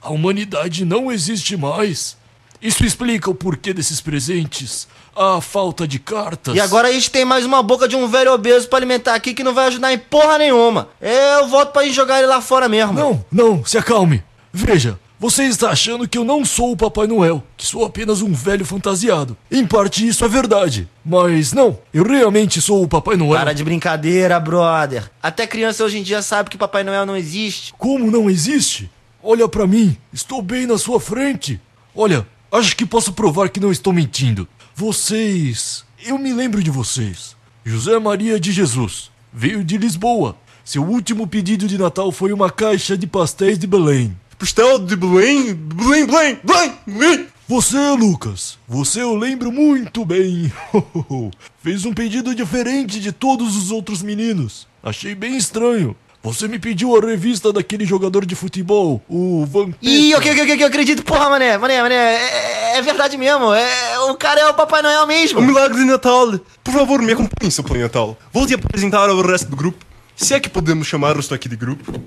A 0.00 0.10
humanidade 0.10 0.86
não 0.86 1.12
existe 1.12 1.54
mais? 1.54 2.16
Isso 2.62 2.82
explica 2.86 3.30
o 3.30 3.34
porquê 3.34 3.74
desses 3.74 4.00
presentes, 4.00 4.88
a 5.14 5.38
falta 5.42 5.86
de 5.86 5.98
cartas. 5.98 6.56
E 6.56 6.60
agora 6.60 6.88
a 6.88 6.92
gente 6.92 7.10
tem 7.10 7.26
mais 7.26 7.44
uma 7.44 7.62
boca 7.62 7.86
de 7.86 7.94
um 7.94 8.08
velho 8.08 8.32
obeso 8.32 8.70
pra 8.70 8.78
alimentar 8.78 9.14
aqui 9.14 9.34
que 9.34 9.44
não 9.44 9.52
vai 9.52 9.66
ajudar 9.66 9.92
em 9.92 9.98
porra 9.98 10.38
nenhuma. 10.38 10.88
Eu 10.98 11.46
volto 11.46 11.72
pra 11.72 11.84
ir 11.84 11.92
jogar 11.92 12.20
ele 12.20 12.26
lá 12.26 12.40
fora 12.40 12.70
mesmo. 12.70 12.94
Não, 12.94 13.22
não, 13.30 13.62
se 13.66 13.76
acalme. 13.76 14.24
Veja, 14.50 14.98
você 15.18 15.44
está 15.44 15.70
achando 15.70 16.08
que 16.08 16.18
eu 16.18 16.24
não 16.24 16.44
sou 16.44 16.72
o 16.72 16.76
Papai 16.76 17.06
Noel, 17.06 17.42
que 17.56 17.64
sou 17.64 17.84
apenas 17.84 18.20
um 18.20 18.32
velho 18.32 18.64
fantasiado. 18.64 19.36
Em 19.50 19.66
parte 19.66 20.06
isso 20.06 20.24
é 20.24 20.28
verdade, 20.28 20.88
mas 21.04 21.52
não, 21.52 21.78
eu 21.92 22.04
realmente 22.04 22.60
sou 22.60 22.82
o 22.82 22.88
Papai 22.88 23.16
Noel. 23.16 23.38
Para 23.38 23.52
de 23.52 23.64
brincadeira, 23.64 24.38
brother. 24.40 25.10
Até 25.22 25.46
criança 25.46 25.84
hoje 25.84 25.98
em 25.98 26.02
dia 26.02 26.20
sabe 26.20 26.50
que 26.50 26.58
Papai 26.58 26.82
Noel 26.82 27.06
não 27.06 27.16
existe. 27.16 27.72
Como 27.78 28.10
não 28.10 28.28
existe? 28.28 28.90
Olha 29.22 29.48
pra 29.48 29.66
mim, 29.66 29.96
estou 30.12 30.42
bem 30.42 30.66
na 30.66 30.76
sua 30.76 31.00
frente. 31.00 31.60
Olha, 31.94 32.26
acho 32.52 32.76
que 32.76 32.84
posso 32.84 33.12
provar 33.12 33.48
que 33.48 33.60
não 33.60 33.72
estou 33.72 33.92
mentindo. 33.92 34.46
Vocês. 34.74 35.84
Eu 36.04 36.18
me 36.18 36.32
lembro 36.32 36.62
de 36.62 36.70
vocês. 36.70 37.36
José 37.64 37.98
Maria 37.98 38.38
de 38.38 38.52
Jesus. 38.52 39.10
Veio 39.32 39.64
de 39.64 39.78
Lisboa. 39.78 40.36
Seu 40.64 40.82
último 40.82 41.26
pedido 41.26 41.66
de 41.66 41.78
Natal 41.78 42.10
foi 42.10 42.32
uma 42.32 42.50
caixa 42.50 42.96
de 42.96 43.06
pastéis 43.06 43.58
de 43.58 43.66
Belém. 43.66 44.16
Pastel 44.44 44.78
de 44.80 44.94
Belém, 44.94 45.54
Belém, 45.54 46.04
Belém, 46.04 46.38
Belém, 46.44 46.72
Belém. 46.86 47.26
Você, 47.48 47.78
Lucas, 47.92 48.58
você 48.68 49.00
eu 49.00 49.14
lembro 49.14 49.50
muito 49.50 50.04
bem. 50.04 50.52
Fez 51.62 51.86
um 51.86 51.94
pedido 51.94 52.34
diferente 52.34 53.00
de 53.00 53.10
todos 53.10 53.56
os 53.56 53.70
outros 53.70 54.02
meninos. 54.02 54.68
Achei 54.82 55.14
bem 55.14 55.34
estranho. 55.34 55.96
Você 56.22 56.46
me 56.46 56.58
pediu 56.58 56.94
a 56.94 57.00
revista 57.00 57.54
daquele 57.54 57.86
jogador 57.86 58.26
de 58.26 58.34
futebol, 58.34 59.02
o 59.08 59.46
Vampeta. 59.46 59.78
Ih, 59.80 60.14
ok, 60.14 60.32
ok, 60.32 60.42
ok, 60.42 60.62
eu 60.62 60.68
acredito. 60.68 61.02
Porra, 61.02 61.30
mané, 61.30 61.56
mané, 61.56 61.80
mané. 61.80 61.94
É, 61.94 62.76
é 62.76 62.82
verdade 62.82 63.16
mesmo. 63.16 63.50
É, 63.54 63.98
o 64.10 64.14
cara 64.14 64.40
é 64.40 64.46
o 64.46 64.52
Papai 64.52 64.82
Noel 64.82 65.06
mesmo. 65.06 65.40
O 65.40 65.42
milagre 65.42 65.78
de 65.78 65.86
Natal. 65.86 66.38
Por 66.62 66.74
favor, 66.74 67.00
me 67.00 67.14
acompanhe, 67.14 67.50
seu 67.50 67.64
Pai 67.64 67.78
Natal. 67.78 68.14
Vou 68.30 68.46
te 68.46 68.52
apresentar 68.52 69.08
ao 69.08 69.22
resto 69.22 69.48
do 69.48 69.56
grupo. 69.56 69.82
Se 70.14 70.34
é 70.34 70.38
que 70.38 70.50
podemos 70.50 70.86
chamar-os 70.86 71.28
daqui 71.28 71.48
de 71.48 71.56
grupo. 71.56 71.98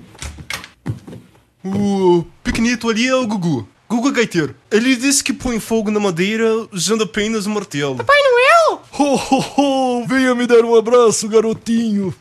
O 1.64 2.24
pequenito 2.42 2.88
ali 2.88 3.06
é 3.06 3.14
o 3.14 3.26
Gugu. 3.26 3.68
Gugu 3.88 4.12
Gaiteiro. 4.12 4.54
Ele 4.70 4.94
disse 4.94 5.24
que 5.24 5.32
põe 5.32 5.58
fogo 5.58 5.90
na 5.90 5.98
madeira 5.98 6.46
usando 6.70 7.04
apenas 7.04 7.46
um 7.46 7.54
martelo. 7.54 7.96
Papai 7.96 8.16
Noel? 8.16 8.82
Ho, 8.98 9.14
ho, 9.16 9.44
ho! 9.56 10.06
Venha 10.06 10.34
me 10.34 10.46
dar 10.46 10.64
um 10.64 10.76
abraço, 10.76 11.28
garotinho. 11.28 12.14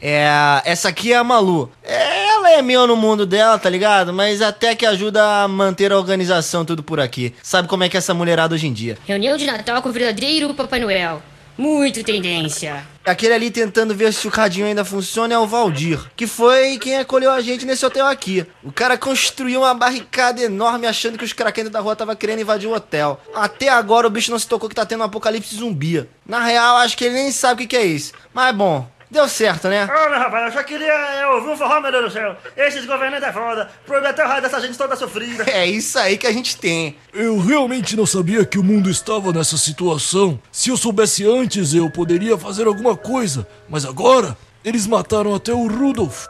É, 0.00 0.26
essa 0.64 0.88
aqui 0.88 1.12
é 1.12 1.16
a 1.16 1.24
Malu. 1.24 1.70
Ela 1.82 2.52
é 2.52 2.62
meio 2.62 2.86
no 2.86 2.96
mundo 2.96 3.26
dela, 3.26 3.58
tá 3.58 3.68
ligado? 3.68 4.12
Mas 4.12 4.40
até 4.40 4.74
que 4.74 4.86
ajuda 4.86 5.42
a 5.42 5.48
manter 5.48 5.92
a 5.92 5.98
organização 5.98 6.64
tudo 6.64 6.82
por 6.82 7.00
aqui. 7.00 7.34
Sabe 7.42 7.68
como 7.68 7.84
é 7.84 7.88
que 7.88 7.96
é 7.96 7.98
essa 7.98 8.14
mulherada 8.14 8.54
hoje 8.54 8.66
em 8.66 8.72
dia? 8.72 8.98
Reunião 9.06 9.36
de 9.36 9.46
Natal 9.46 9.82
com 9.82 9.88
o 9.88 9.92
verdadeiro 9.92 10.52
Papai 10.54 10.80
Noel. 10.80 11.22
Muito 11.56 12.04
tendência. 12.04 12.86
Aquele 13.04 13.32
ali 13.32 13.50
tentando 13.50 13.94
ver 13.94 14.12
se 14.12 14.28
o 14.28 14.30
cadinho 14.30 14.66
ainda 14.66 14.84
funciona 14.84 15.32
é 15.32 15.38
o 15.38 15.46
Valdir, 15.46 16.00
que 16.16 16.26
foi 16.26 16.76
quem 16.76 16.98
acolheu 16.98 17.30
a 17.30 17.40
gente 17.40 17.64
nesse 17.64 17.86
hotel 17.86 18.06
aqui. 18.06 18.44
O 18.62 18.72
cara 18.72 18.98
construiu 18.98 19.60
uma 19.60 19.72
barricada 19.72 20.42
enorme 20.42 20.86
achando 20.86 21.16
que 21.16 21.24
os 21.24 21.32
craquentos 21.32 21.72
da 21.72 21.80
rua 21.80 21.94
estavam 21.94 22.16
querendo 22.16 22.40
invadir 22.40 22.68
o 22.68 22.74
hotel. 22.74 23.20
Até 23.34 23.68
agora 23.68 24.06
o 24.06 24.10
bicho 24.10 24.30
não 24.30 24.38
se 24.38 24.48
tocou 24.48 24.68
que 24.68 24.74
tá 24.74 24.84
tendo 24.84 25.00
um 25.00 25.04
apocalipse 25.04 25.56
zumbi. 25.56 26.06
Na 26.26 26.44
real, 26.44 26.76
acho 26.78 26.96
que 26.96 27.04
ele 27.04 27.14
nem 27.14 27.30
sabe 27.30 27.54
o 27.54 27.56
que, 27.58 27.68
que 27.68 27.76
é 27.76 27.86
isso. 27.86 28.12
Mas 28.34 28.54
bom, 28.54 28.86
deu 29.10 29.28
certo, 29.28 29.68
né? 29.68 29.86
Meu 29.86 30.18
rapaz, 30.18 30.46
eu 30.46 30.60
só 30.60 30.62
queria 30.64 30.92
é, 30.92 31.26
ouvir 31.28 31.50
um 31.50 31.56
forró, 31.56 31.80
meu 31.80 31.90
Deus 31.90 32.04
do 32.04 32.10
céu. 32.10 32.36
Esses 32.56 32.84
governantes 32.84 33.28
é 33.28 33.32
foda. 33.32 33.70
Proibir 33.86 34.10
até 34.10 34.24
o 34.24 34.28
raio 34.28 34.42
dessa 34.42 34.60
gente 34.60 34.76
toda 34.76 34.96
sofrida. 34.96 35.44
É 35.48 35.66
isso 35.66 35.98
aí 35.98 36.16
que 36.16 36.26
a 36.26 36.32
gente 36.32 36.56
tem. 36.56 36.96
Eu 37.12 37.38
realmente 37.38 37.96
não 37.96 38.06
sabia 38.06 38.44
que 38.44 38.58
o 38.58 38.64
mundo 38.64 38.90
estava 38.90 39.32
nessa 39.32 39.56
situação. 39.56 40.40
Se 40.50 40.70
eu 40.70 40.76
soubesse 40.76 41.26
antes, 41.26 41.74
eu 41.74 41.90
poderia 41.90 42.36
fazer 42.36 42.66
alguma 42.66 42.96
coisa. 42.96 43.46
Mas 43.68 43.84
agora, 43.84 44.36
eles 44.64 44.86
mataram 44.86 45.34
até 45.34 45.52
o 45.52 45.66
Rudolf. 45.66 46.26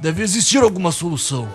Deve 0.00 0.22
existir 0.22 0.58
alguma 0.58 0.92
solução. 0.92 1.48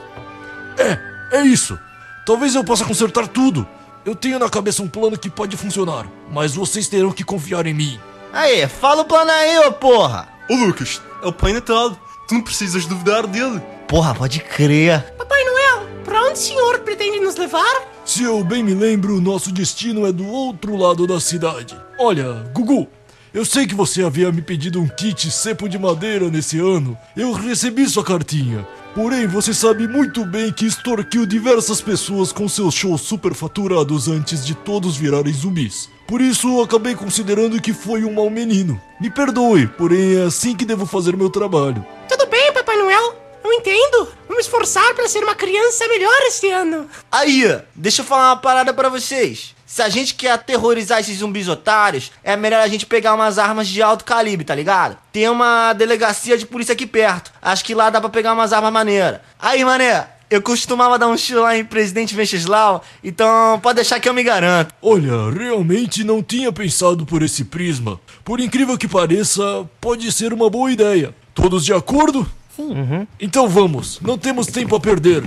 É, 0.78 1.38
é 1.40 1.42
isso. 1.42 1.78
Talvez 2.26 2.56
eu 2.56 2.64
possa 2.64 2.86
consertar 2.86 3.28
tudo. 3.28 3.68
Eu 4.06 4.16
tenho 4.16 4.40
na 4.40 4.50
cabeça 4.50 4.82
um 4.82 4.88
plano 4.88 5.18
que 5.18 5.30
pode 5.30 5.58
funcionar, 5.58 6.08
mas 6.32 6.56
vocês 6.56 6.88
terão 6.88 7.12
que 7.12 7.24
confiar 7.24 7.68
em 7.68 7.74
mim. 7.74 8.00
Aí, 8.32 8.68
fala 8.68 9.02
o 9.02 9.06
plano 9.06 9.32
aí, 9.32 9.60
ô 9.60 9.72
porra. 9.72 10.28
Ô 10.50 10.56
Lucas, 10.56 11.02
é 11.24 11.28
o 11.28 11.34
Pai 11.34 11.54
Natal. 11.54 11.92
Tu 12.28 12.36
não 12.36 12.42
precisas 12.42 12.86
duvidar 12.86 13.26
dele. 13.26 13.60
Porra, 13.88 14.14
pode 14.14 14.40
crer. 14.40 15.02
Papai 15.18 15.44
Noel, 15.44 15.88
pra 16.04 16.22
onde 16.22 16.34
o 16.34 16.38
senhor 16.38 16.80
pretende 16.80 17.20
nos 17.20 17.36
levar? 17.36 17.88
Se 18.06 18.24
eu 18.24 18.44
bem 18.44 18.64
me 18.64 18.74
lembro, 18.74 19.18
o 19.18 19.22
nosso 19.22 19.52
destino 19.52 20.06
é 20.06 20.12
do 20.12 20.28
outro 20.28 20.76
lado 20.76 21.08
da 21.08 21.20
cidade. 21.20 21.76
Olha, 22.00 22.44
Gugu, 22.54 22.88
eu 23.34 23.44
sei 23.44 23.66
que 23.66 23.76
você 23.76 24.04
havia 24.04 24.32
me 24.32 24.42
pedido 24.42 24.80
um 24.80 24.88
kit 24.88 25.30
cepo 25.32 25.68
de 25.68 25.78
madeira 25.78 26.30
nesse 26.30 26.60
ano. 26.60 26.98
Eu 27.18 27.32
recebi 27.32 27.88
sua 27.88 28.04
cartinha. 28.04 28.68
Porém, 28.96 29.28
você 29.28 29.54
sabe 29.54 29.88
muito 29.88 30.26
bem 30.26 30.52
que 30.52 30.66
extorquiu 30.66 31.26
diversas 31.26 31.82
pessoas 31.82 32.32
com 32.32 32.50
seus 32.50 32.74
shows 32.74 33.02
superfaturados 33.02 34.08
antes 34.08 34.46
de 34.46 34.56
todos 34.56 34.98
virarem 34.98 35.34
zumbis. 35.34 35.90
Por 36.10 36.22
isso, 36.22 36.60
acabei 36.60 36.96
considerando 36.96 37.62
que 37.62 37.72
foi 37.72 38.04
um 38.04 38.12
mau 38.12 38.32
menino. 38.32 38.82
Me 39.00 39.12
perdoe, 39.12 39.68
porém 39.68 40.16
é 40.16 40.24
assim 40.24 40.56
que 40.56 40.66
devo 40.66 40.88
fazer 40.88 41.16
meu 41.16 41.30
trabalho. 41.30 41.86
Tudo 42.08 42.26
bem, 42.26 42.52
Papai 42.52 42.76
Noel. 42.78 43.16
Eu 43.44 43.54
entendo. 43.54 44.08
Vamos 44.28 44.46
esforçar 44.46 44.96
para 44.96 45.08
ser 45.08 45.24
uma 45.24 45.36
criança 45.36 45.88
melhor 45.88 46.20
este 46.24 46.50
ano. 46.50 46.90
Aí, 47.12 47.62
deixa 47.76 48.02
eu 48.02 48.06
falar 48.06 48.30
uma 48.32 48.38
parada 48.38 48.74
pra 48.74 48.90
vocês. 48.90 49.54
Se 49.68 49.84
a 49.84 49.90
gente 49.90 50.16
quer 50.16 50.32
aterrorizar 50.32 51.00
esses 51.00 51.20
zumbis 51.20 51.48
otários, 51.48 52.12
é 52.24 52.36
melhor 52.36 52.62
a 52.62 52.68
gente 52.68 52.88
pegar 52.88 53.14
umas 53.14 53.38
armas 53.38 53.68
de 53.68 53.80
alto 53.80 54.04
calibre, 54.04 54.44
tá 54.44 54.56
ligado? 54.56 54.98
Tem 55.14 55.30
uma 55.30 55.74
delegacia 55.74 56.40
de 56.40 56.48
polícia 56.48 56.74
aqui 56.74 56.88
perto. 56.88 57.32
Acho 57.40 57.64
que 57.64 57.76
lá 57.76 57.92
dá 57.92 58.02
pra 58.02 58.10
pegar 58.10 58.34
umas 58.34 58.52
armas 58.52 58.74
maneiras. 58.74 59.22
Aí, 59.40 59.64
mané, 59.64 60.08
eu 60.30 60.42
costumava 60.42 61.00
dar 61.00 61.08
um 61.08 61.16
tiro 61.16 61.42
lá 61.42 61.58
em 61.58 61.66
Presidente 61.66 62.16
Venceslau, 62.16 62.84
então 63.04 63.60
pode 63.62 63.78
deixar 63.78 64.00
que 64.00 64.08
eu 64.08 64.14
me 64.14 64.24
garanto. 64.24 64.74
Olha, 64.82 65.32
realmente 65.32 66.04
não 66.04 66.22
tinha 66.22 66.52
pensado 66.52 67.06
por 67.06 67.24
esse 67.24 67.46
prisma. 67.46 68.00
Por 68.24 68.40
incrível 68.40 68.78
que 68.78 68.88
pareça, 68.88 69.68
pode 69.82 70.12
ser 70.12 70.32
uma 70.32 70.50
boa 70.50 70.72
ideia. 70.72 71.16
Todos 71.34 71.66
de 71.66 71.74
acordo? 71.74 72.30
Sim. 72.56 73.08
Então 73.20 73.48
vamos, 73.48 74.00
não 74.02 74.18
temos 74.18 74.48
tempo 74.48 74.76
a 74.76 74.80
perder. 74.80 75.24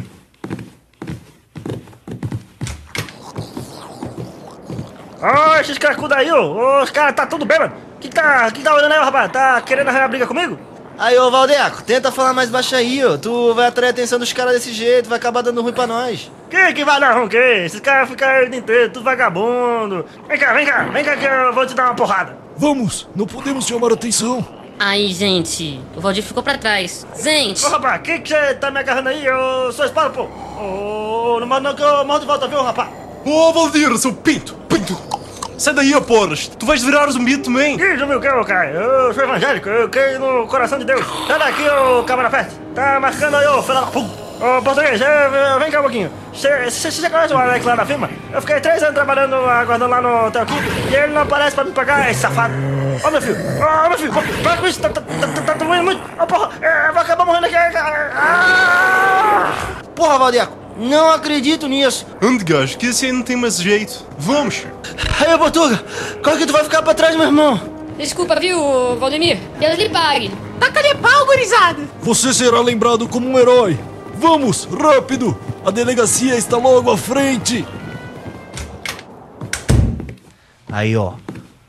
Ô, 5.22 5.54
esses 5.60 5.78
cracudos 5.78 6.16
aí, 6.16 6.30
ô. 6.32 6.82
Os 6.82 6.90
caras 6.90 7.14
tá 7.14 7.26
tudo 7.26 7.44
bêbado. 7.44 7.74
Que 8.00 8.08
tá, 8.08 8.50
que 8.50 8.60
tá 8.60 8.74
olhando 8.74 8.92
aí, 8.92 8.98
rapaz? 8.98 9.30
Tá 9.30 9.60
querendo 9.60 9.88
arranjar 9.88 10.08
briga 10.08 10.26
comigo? 10.26 10.58
Aí, 11.02 11.18
ô 11.18 11.32
Valdeco, 11.32 11.82
tenta 11.82 12.12
falar 12.12 12.32
mais 12.32 12.48
baixo 12.48 12.76
aí, 12.76 13.04
ó. 13.04 13.18
Tu 13.18 13.52
vai 13.54 13.66
atrair 13.66 13.88
a 13.88 13.90
atenção 13.90 14.20
dos 14.20 14.32
caras 14.32 14.52
desse 14.52 14.72
jeito, 14.72 15.08
vai 15.08 15.18
acabar 15.18 15.42
dando 15.42 15.60
ruim 15.60 15.72
pra 15.72 15.84
nós. 15.84 16.30
Que 16.48 16.72
que 16.72 16.84
vai 16.84 17.00
dar 17.00 17.18
ruim, 17.18 17.26
que? 17.28 17.36
Esses 17.36 17.80
caras 17.80 18.08
ficam 18.08 18.28
aí 18.28 18.46
o 18.46 18.48
dia 18.48 18.60
inteiro, 18.60 18.92
tudo 18.92 19.02
vagabundo. 19.02 20.06
Vem 20.28 20.38
cá, 20.38 20.52
vem 20.52 20.64
cá, 20.64 20.84
vem 20.84 21.04
cá 21.04 21.16
que 21.16 21.24
eu 21.24 21.52
vou 21.52 21.66
te 21.66 21.74
dar 21.74 21.86
uma 21.86 21.96
porrada. 21.96 22.36
Vamos, 22.56 23.08
não 23.16 23.26
podemos 23.26 23.66
chamar 23.66 23.92
atenção. 23.92 24.46
Aí, 24.78 25.12
gente, 25.12 25.80
o 25.96 26.00
Valdir 26.00 26.22
ficou 26.22 26.40
pra 26.40 26.56
trás. 26.56 27.04
Gente, 27.20 27.66
Ô, 27.66 27.68
rapaz, 27.70 28.00
que 28.02 28.20
que 28.20 28.28
você 28.28 28.54
tá 28.54 28.70
me 28.70 28.78
agarrando 28.78 29.08
aí? 29.08 29.26
Eu 29.26 29.72
sou 29.72 29.84
espada, 29.84 30.10
pô. 30.10 30.22
Ô, 30.22 31.40
não 31.40 31.48
manda 31.48 31.70
não 31.70 31.74
que 31.74 31.82
eu 31.82 32.04
morro 32.04 32.20
de 32.20 32.26
volta, 32.26 32.46
viu, 32.46 32.62
rapaz? 32.62 32.88
Ô 33.24 33.52
Valdir, 33.52 33.98
seu 33.98 34.12
pinto, 34.14 34.54
pinto. 34.68 34.96
Sai 35.62 35.72
daí, 35.74 35.94
porras. 36.00 36.48
Tu 36.48 36.66
vais 36.66 36.82
virar 36.82 37.08
zumbi 37.12 37.38
também. 37.38 37.76
Ih, 37.80 37.96
zumbi 37.96 38.16
o 38.16 38.20
que, 38.20 38.28
ô, 38.28 38.44
cara? 38.44 38.68
Eu 38.68 39.14
sou 39.14 39.22
evangélico, 39.22 39.68
eu 39.68 39.88
creio 39.88 40.18
no 40.18 40.44
coração 40.48 40.76
de 40.76 40.84
Deus. 40.84 41.06
Sai 41.28 41.38
daqui, 41.38 41.62
ô, 41.68 42.02
câmara 42.02 42.28
perto. 42.28 42.52
Tá 42.74 42.98
marcando 42.98 43.36
aí, 43.36 43.46
ô, 43.46 43.62
filho 43.62 43.74
da 43.74 43.82
puta. 43.82 44.10
Ô, 44.40 44.60
português, 44.60 45.00
vem 45.60 45.70
cá 45.70 45.78
um 45.78 45.82
pouquinho. 45.82 46.12
Você 46.32 47.08
conhece 47.08 47.32
o 47.32 47.38
Alex 47.38 47.64
lá 47.64 47.76
da 47.76 47.86
firma? 47.86 48.10
Eu 48.32 48.40
fiquei 48.40 48.58
três 48.58 48.82
anos 48.82 48.96
trabalhando, 48.96 49.36
aguardando 49.36 49.88
lá 49.88 50.02
no 50.02 50.26
hotel 50.26 50.42
aqui, 50.42 50.54
e 50.90 50.96
ele 50.96 51.12
não 51.12 51.22
aparece 51.22 51.54
pra 51.54 51.62
me 51.62 51.70
pagar, 51.70 52.10
esse 52.10 52.22
safado. 52.22 52.52
Ô, 53.04 53.10
meu 53.12 53.22
filho, 53.22 53.36
ô, 53.36 53.88
meu 53.88 53.98
filho, 53.98 54.12
para 54.42 54.56
com 54.56 54.66
isso, 54.66 54.80
tá, 54.80 54.88
tá, 54.88 55.00
tá, 55.00 55.28
tá, 55.28 55.42
tá 55.42 55.54
doendo 55.54 55.84
muito. 55.84 56.02
Ô, 56.20 56.26
porra, 56.26 56.50
é, 56.60 56.88
eu 56.88 56.92
vou 56.92 57.02
acabar 57.02 57.24
morrendo 57.24 57.46
aqui. 57.46 57.54
Ah! 58.16 59.52
Porra, 59.94 60.18
Valdeco, 60.18 60.58
não 60.82 61.10
acredito 61.10 61.66
nisso. 61.68 62.06
Ande, 62.20 62.44
gajo, 62.44 62.76
que 62.76 62.86
esse 62.86 63.06
aí 63.06 63.12
não 63.12 63.22
tem 63.22 63.36
mais 63.36 63.56
jeito. 63.56 64.04
Vamos. 64.18 64.66
Aí, 65.20 65.32
ô 65.32 65.38
Portuga, 65.38 65.82
qual 66.22 66.36
que 66.36 66.46
tu 66.46 66.52
vai 66.52 66.64
ficar 66.64 66.82
pra 66.82 66.94
trás, 66.94 67.16
meu 67.16 67.26
irmão? 67.26 67.60
desculpa, 67.98 68.38
viu, 68.38 68.58
Valdemir? 68.96 69.38
Deus 69.60 69.78
lhe 69.78 69.88
pague. 69.88 70.30
Taca-lhe 70.58 70.94
pau, 70.96 71.26
gurizada. 71.26 71.82
Você 72.00 72.34
será 72.34 72.60
lembrado 72.60 73.08
como 73.08 73.28
um 73.28 73.38
herói. 73.38 73.78
Vamos, 74.16 74.64
rápido! 74.64 75.38
A 75.64 75.70
delegacia 75.70 76.36
está 76.36 76.56
logo 76.56 76.90
à 76.90 76.96
frente. 76.96 77.64
Aí, 80.70 80.96
ó. 80.96 81.14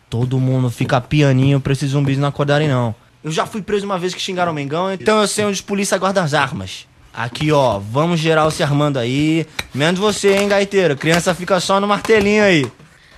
Todo 0.10 0.40
mundo 0.40 0.70
fica 0.70 1.02
pianinho 1.02 1.60
pra 1.60 1.74
esses 1.74 1.92
zumbis 1.92 2.18
não 2.18 2.28
acordarem, 2.28 2.68
não. 2.68 2.96
Eu 3.24 3.32
já 3.32 3.46
fui 3.46 3.62
preso 3.62 3.86
uma 3.86 3.98
vez 3.98 4.14
que 4.14 4.22
xingaram 4.22 4.52
o 4.52 4.56
Mengão, 4.56 4.92
então 4.92 5.22
eu 5.22 5.28
sei 5.28 5.46
onde 5.46 5.56
os 5.56 5.62
polícia 5.62 5.98
guardam 5.98 6.24
as 6.24 6.34
armas. 6.34 6.88
Aqui, 7.14 7.52
ó, 7.52 7.78
vamos 7.78 8.20
geral 8.20 8.50
se 8.50 8.64
armando 8.64 8.98
aí. 8.98 9.46
Menos 9.74 10.00
você, 10.00 10.36
hein, 10.36 10.48
gaiteiro. 10.48 10.98
Criança 10.98 11.36
fica 11.36 11.60
só 11.60 11.80
no 11.80 11.88
martelinho 11.88 12.44
aí. 12.44 12.66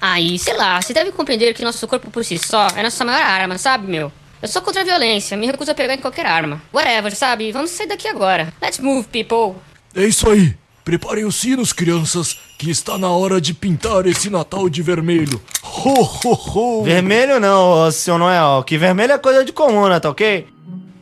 Aí, 0.02 0.38
sei 0.38 0.56
lá, 0.56 0.82
você 0.82 0.94
deve 0.94 1.12
compreender 1.12 1.54
que 1.54 1.64
nosso 1.64 1.88
corpo 1.88 2.12
por 2.12 2.24
si 2.26 2.38
só 2.38 2.68
é 2.76 2.84
nossa 2.84 3.06
maior 3.06 3.22
arma, 3.26 3.58
sabe, 3.58 3.88
meu? 3.88 4.12
Eu 4.42 4.48
sou 4.50 4.62
contra 4.62 4.82
a 4.82 4.86
violência, 4.86 5.38
me 5.38 5.48
recuso 5.48 5.72
a 5.72 5.74
pegar 5.74 5.94
em 5.94 5.98
qualquer 5.98 6.26
arma. 6.26 6.62
Whatever, 6.74 7.16
sabe? 7.16 7.52
Vamos 7.52 7.72
sair 7.72 7.88
daqui 7.88 8.08
agora. 8.08 8.54
Let's 8.62 8.80
move, 8.80 9.08
people. 9.08 9.60
É 9.96 10.04
isso 10.04 10.30
aí. 10.30 10.54
Preparem 10.84 11.26
os 11.26 11.36
sinos, 11.36 11.74
crianças, 11.74 12.38
que 12.60 12.70
está 12.70 12.98
na 12.98 13.10
hora 13.10 13.42
de 13.42 13.56
pintar 13.56 14.06
esse 14.06 14.30
Natal 14.30 14.70
de 14.70 14.84
vermelho. 14.84 15.42
Ho, 15.64 16.04
ho, 16.04 16.34
ho! 16.34 16.84
Vermelho 16.84 17.40
não, 17.40 17.90
seu 17.92 18.20
Noel. 18.20 18.64
Que 18.64 18.78
vermelho 18.78 19.14
é 19.14 19.18
coisa 19.18 19.44
de 19.44 19.52
comuna, 19.52 20.00
tá 20.00 20.12
ok? 20.12 20.46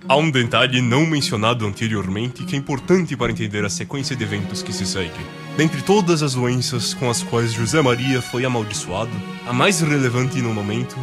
Há 0.05 0.17
um 0.17 0.29
detalhe 0.29 0.81
não 0.81 1.05
mencionado 1.05 1.65
anteriormente 1.65 2.43
que 2.43 2.55
é 2.55 2.59
importante 2.59 3.15
para 3.15 3.31
entender 3.31 3.63
a 3.63 3.69
sequência 3.69 4.15
de 4.15 4.23
eventos 4.23 4.61
que 4.61 4.73
se 4.73 4.85
segue. 4.85 5.11
Dentre 5.55 5.81
todas 5.81 6.21
as 6.21 6.33
doenças 6.33 6.93
com 6.93 7.09
as 7.09 7.23
quais 7.23 7.53
José 7.53 7.81
Maria 7.81 8.21
foi 8.21 8.43
amaldiçoado, 8.43 9.11
a 9.47 9.53
mais 9.53 9.79
relevante 9.79 10.41
no 10.41 10.53
momento 10.53 10.97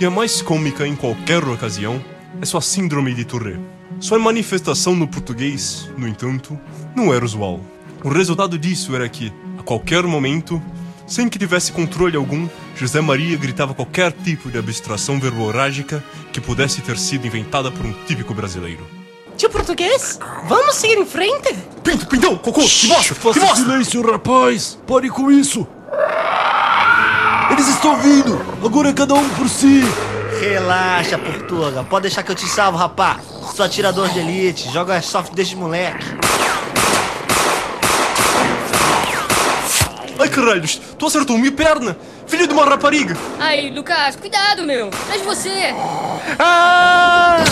E 0.00 0.06
a 0.06 0.10
mais 0.10 0.40
cômica 0.40 0.86
em 0.86 0.96
qualquer 0.96 1.44
ocasião 1.44 2.02
é 2.40 2.46
sua 2.46 2.62
síndrome 2.62 3.12
de 3.14 3.24
Tourette. 3.24 3.60
Sua 4.00 4.18
manifestação 4.18 4.96
no 4.96 5.06
português, 5.06 5.90
no 5.98 6.08
entanto, 6.08 6.58
não 6.96 7.12
era 7.12 7.22
usual. 7.22 7.60
O 8.02 8.08
resultado 8.08 8.58
disso 8.58 8.96
era 8.96 9.06
que, 9.10 9.30
a 9.58 9.62
qualquer 9.62 10.02
momento, 10.04 10.60
sem 11.06 11.28
que 11.28 11.38
tivesse 11.38 11.70
controle 11.70 12.16
algum, 12.16 12.48
José 12.80 12.98
Maria 13.02 13.36
gritava 13.36 13.74
qualquer 13.74 14.10
tipo 14.10 14.50
de 14.50 14.56
abstração 14.58 15.20
verborrágica 15.20 16.02
que 16.32 16.40
pudesse 16.40 16.80
ter 16.80 16.96
sido 16.96 17.26
inventada 17.26 17.70
por 17.70 17.84
um 17.84 17.92
típico 18.06 18.32
brasileiro. 18.32 18.88
Tio 19.36 19.50
português, 19.50 20.18
vamos 20.48 20.76
seguir 20.76 20.96
em 20.96 21.04
frente? 21.04 21.54
Pinto, 21.84 22.06
pintão, 22.06 22.38
cocô, 22.38 22.62
que 22.62 22.86
mostra, 22.86 23.14
que 23.14 23.20
Faça 23.20 23.40
mostra! 23.40 23.56
silêncio, 23.56 24.10
rapaz! 24.10 24.78
Pare 24.86 25.10
com 25.10 25.30
isso! 25.30 25.68
Eles 27.50 27.68
estão 27.68 28.00
vindo! 28.00 28.40
Agora 28.64 28.88
é 28.88 28.92
cada 28.94 29.12
um 29.12 29.28
por 29.28 29.46
si! 29.46 29.82
Relaxa, 30.40 31.18
Portuga. 31.18 31.84
Pode 31.84 32.04
deixar 32.04 32.22
que 32.22 32.30
eu 32.32 32.34
te 32.34 32.46
salvo, 32.46 32.78
rapá. 32.78 33.20
Sou 33.54 33.62
atirador 33.62 34.08
de 34.08 34.20
elite. 34.20 34.72
Joga 34.72 35.02
soft 35.02 35.34
desde 35.34 35.54
moleque. 35.54 36.06
Ai 40.18 40.28
caralhos, 40.30 40.80
tu 40.98 41.06
acertou 41.06 41.36
minha 41.36 41.52
perna! 41.52 41.96
Filho 42.30 42.46
de 42.46 42.54
uma 42.54 42.64
rapariga! 42.64 43.16
Ai, 43.40 43.70
Lucas, 43.70 44.14
cuidado, 44.14 44.62
meu. 44.62 44.88
De 44.88 45.18
você. 45.24 45.74
Ah! 46.38 47.42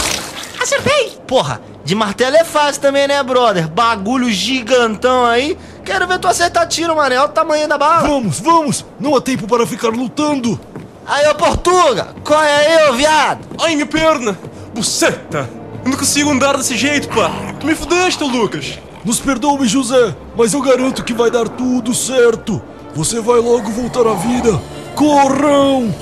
Acertei! 0.60 1.18
Porra, 1.26 1.60
de 1.84 1.96
martelo 1.96 2.36
é 2.36 2.44
fácil 2.44 2.80
também, 2.82 3.08
né, 3.08 3.20
brother? 3.24 3.66
Bagulho 3.66 4.30
gigantão 4.30 5.26
aí. 5.26 5.58
Quero 5.84 6.06
ver 6.06 6.20
tu 6.20 6.28
acertar 6.28 6.68
tiro, 6.68 6.94
mano. 6.94 7.12
Olha 7.12 7.24
o 7.24 7.28
tamanho 7.28 7.68
da 7.68 7.76
bala. 7.76 8.06
Vamos, 8.06 8.38
vamos! 8.38 8.84
Não 9.00 9.16
há 9.16 9.20
tempo 9.20 9.48
para 9.48 9.66
ficar 9.66 9.88
lutando! 9.88 10.60
Aí, 11.04 11.26
ô 11.26 11.34
Portuga, 11.34 12.14
corre 12.22 12.48
aí, 12.48 12.88
ô 12.88 12.92
viado. 12.92 13.48
Ai, 13.60 13.74
minha 13.74 13.86
perna! 13.86 14.38
Buceta! 14.72 15.50
Eu 15.84 15.90
não 15.90 15.98
consigo 15.98 16.30
andar 16.30 16.56
desse 16.56 16.76
jeito, 16.76 17.08
pá! 17.08 17.32
Tu 17.58 17.66
me 17.66 17.74
fudeste, 17.74 18.22
ô 18.22 18.28
Lucas! 18.28 18.78
Nos 19.04 19.18
perdoe, 19.18 19.66
José, 19.66 20.14
mas 20.36 20.54
eu 20.54 20.62
garanto 20.62 21.02
que 21.02 21.12
vai 21.12 21.32
dar 21.32 21.48
tudo 21.48 21.92
certo! 21.92 22.62
Você 22.94 23.20
vai 23.20 23.38
logo 23.38 23.70
voltar 23.70 24.06
à 24.06 24.14
vida! 24.14 24.60
Corrão! 24.94 25.94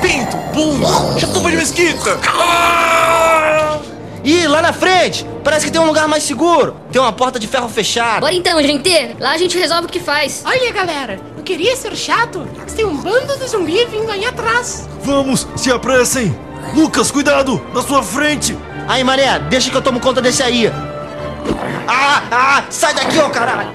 Pinto! 0.00 0.36
Bum! 0.52 1.18
Chatou 1.18 1.50
de 1.50 1.56
mesquita! 1.56 2.18
Ah! 2.28 3.80
Ih, 4.22 4.46
lá 4.46 4.62
na 4.62 4.72
frente! 4.72 5.26
Parece 5.42 5.66
que 5.66 5.72
tem 5.72 5.80
um 5.80 5.86
lugar 5.86 6.06
mais 6.06 6.22
seguro. 6.22 6.76
Tem 6.92 7.00
uma 7.00 7.12
porta 7.12 7.38
de 7.38 7.46
ferro 7.46 7.68
fechada. 7.68 8.20
Bora 8.20 8.34
então, 8.34 8.62
gente. 8.62 9.16
Lá 9.18 9.32
a 9.32 9.36
gente 9.38 9.58
resolve 9.58 9.86
o 9.86 9.90
que 9.90 10.00
faz. 10.00 10.42
Olha, 10.46 10.72
galera, 10.72 11.20
não 11.36 11.42
queria 11.42 11.76
ser 11.76 11.94
chato, 11.96 12.46
mas 12.56 12.72
tem 12.72 12.84
um 12.84 12.96
bando 12.96 13.36
de 13.36 13.46
zumbi 13.48 13.84
vindo 13.86 14.10
aí 14.10 14.24
atrás. 14.24 14.88
Vamos, 15.02 15.46
se 15.56 15.70
apressem! 15.72 16.34
Lucas, 16.74 17.10
cuidado! 17.10 17.60
Na 17.74 17.82
sua 17.82 18.02
frente! 18.02 18.56
Aí, 18.86 19.02
mané, 19.02 19.38
deixa 19.40 19.70
que 19.70 19.76
eu 19.76 19.82
tomo 19.82 20.00
conta 20.00 20.22
desse 20.22 20.42
aí. 20.42 20.72
Ah, 21.86 22.22
ah, 22.30 22.64
sai 22.70 22.94
daqui, 22.94 23.18
ô 23.18 23.28
caralho! 23.28 23.72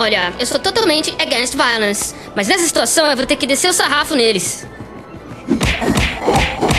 Olha, 0.00 0.34
eu 0.40 0.46
sou 0.46 0.58
totalmente 0.58 1.14
against 1.20 1.54
violence. 1.54 2.14
Mas 2.34 2.48
nessa 2.48 2.66
situação 2.66 3.04
eu 3.06 3.14
vou 3.14 3.26
ter 3.26 3.36
que 3.36 3.46
descer 3.46 3.68
o 3.68 3.74
sarrafo 3.74 4.14
neles. 4.14 4.66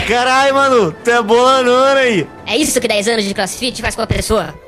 Caralho, 0.08 0.56
mano, 0.56 0.92
tu 0.92 1.08
é 1.08 1.22
bolanona 1.22 2.00
aí. 2.00 2.28
É 2.48 2.58
isso 2.58 2.82
que 2.82 2.88
10 2.88 3.08
anos 3.10 3.24
de 3.24 3.36
crossfit 3.36 3.80
faz 3.80 3.96
com 3.96 4.02
a 4.02 4.08
pessoa. 4.08 4.60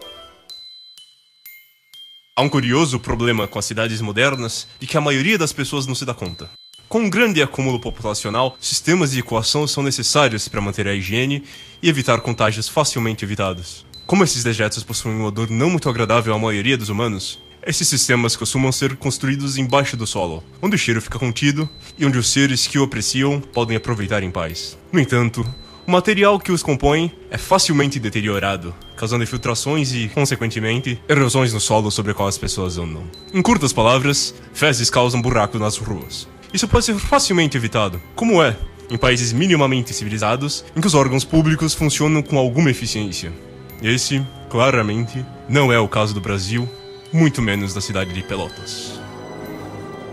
Há 2.35 2.43
um 2.43 2.47
curioso 2.47 2.99
problema 2.99 3.47
com 3.47 3.57
as 3.57 3.65
cidades 3.65 3.99
modernas 4.01 4.67
de 4.79 4.85
que 4.85 4.97
a 4.97 5.01
maioria 5.01 5.39
das 5.39 5.51
pessoas 5.51 5.87
não 5.87 5.95
se 5.95 6.05
dá 6.05 6.13
conta. 6.13 6.47
Com 6.87 6.99
um 6.99 7.09
grande 7.09 7.41
acúmulo 7.41 7.79
populacional, 7.79 8.55
sistemas 8.59 9.13
de 9.13 9.19
equação 9.21 9.65
são 9.65 9.81
necessários 9.81 10.47
para 10.47 10.61
manter 10.61 10.87
a 10.87 10.93
higiene 10.93 11.43
e 11.81 11.89
evitar 11.89 12.21
contágios 12.21 12.69
facilmente 12.69 13.25
evitados. 13.25 13.83
Como 14.05 14.23
esses 14.23 14.43
dejetos 14.43 14.83
possuem 14.83 15.15
um 15.15 15.25
odor 15.25 15.49
não 15.49 15.71
muito 15.71 15.89
agradável 15.89 16.35
à 16.35 16.37
maioria 16.37 16.77
dos 16.77 16.89
humanos, 16.89 17.39
esses 17.65 17.87
sistemas 17.87 18.35
costumam 18.35 18.71
ser 18.71 18.95
construídos 18.97 19.57
embaixo 19.57 19.95
do 19.95 20.05
solo, 20.05 20.43
onde 20.61 20.75
o 20.75 20.79
cheiro 20.79 21.01
fica 21.01 21.17
contido 21.17 21.69
e 21.97 22.05
onde 22.05 22.17
os 22.17 22.29
seres 22.29 22.67
que 22.67 22.77
o 22.77 22.83
apreciam 22.83 23.39
podem 23.39 23.77
aproveitar 23.77 24.23
em 24.23 24.31
paz. 24.31 24.77
No 24.91 24.99
entanto, 24.99 25.45
o 25.85 25.91
material 25.91 26.39
que 26.39 26.51
os 26.51 26.63
compõe 26.63 27.11
é 27.29 27.37
facilmente 27.37 27.99
deteriorado, 27.99 28.73
causando 28.95 29.23
infiltrações 29.23 29.93
e, 29.93 30.09
consequentemente, 30.13 31.01
erosões 31.09 31.53
no 31.53 31.59
solo 31.59 31.91
sobre 31.91 32.11
o 32.11 32.15
qual 32.15 32.27
as 32.27 32.37
pessoas 32.37 32.77
andam. 32.77 33.03
Em 33.33 33.41
curtas 33.41 33.73
palavras, 33.73 34.33
fezes 34.53 34.89
causam 34.89 35.21
buraco 35.21 35.59
nas 35.59 35.77
ruas. 35.77 36.27
Isso 36.53 36.67
pode 36.67 36.85
ser 36.85 36.95
facilmente 36.95 37.57
evitado, 37.57 38.01
como 38.15 38.41
é 38.41 38.55
em 38.89 38.97
países 38.97 39.33
minimamente 39.33 39.93
civilizados 39.93 40.63
em 40.75 40.81
que 40.81 40.87
os 40.87 40.93
órgãos 40.93 41.23
públicos 41.23 41.73
funcionam 41.73 42.21
com 42.21 42.37
alguma 42.37 42.69
eficiência. 42.69 43.33
Esse, 43.81 44.25
claramente, 44.49 45.25
não 45.49 45.73
é 45.73 45.79
o 45.79 45.87
caso 45.87 46.13
do 46.13 46.21
Brasil, 46.21 46.69
muito 47.13 47.41
menos 47.41 47.73
da 47.73 47.79
cidade 47.79 48.11
de 48.11 48.23
Pelotas. 48.23 48.99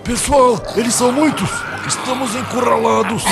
Pessoal, 0.05 0.63
eles 0.77 0.95
são 0.95 1.11
muitos! 1.11 1.49
Estamos 1.87 2.35
encurralados! 2.37 3.25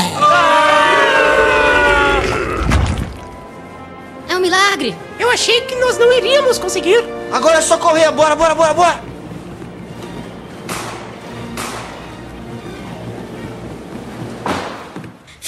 É 4.28 4.36
um 4.36 4.40
milagre. 4.40 4.96
Eu 5.18 5.30
achei 5.30 5.60
que 5.62 5.74
nós 5.76 5.98
não 5.98 6.10
iríamos 6.12 6.58
conseguir. 6.58 7.04
Agora 7.30 7.58
é 7.58 7.60
só 7.60 7.76
correr, 7.76 8.10
bora, 8.10 8.34
bora, 8.34 8.54
bora, 8.54 8.72
bora! 8.72 9.00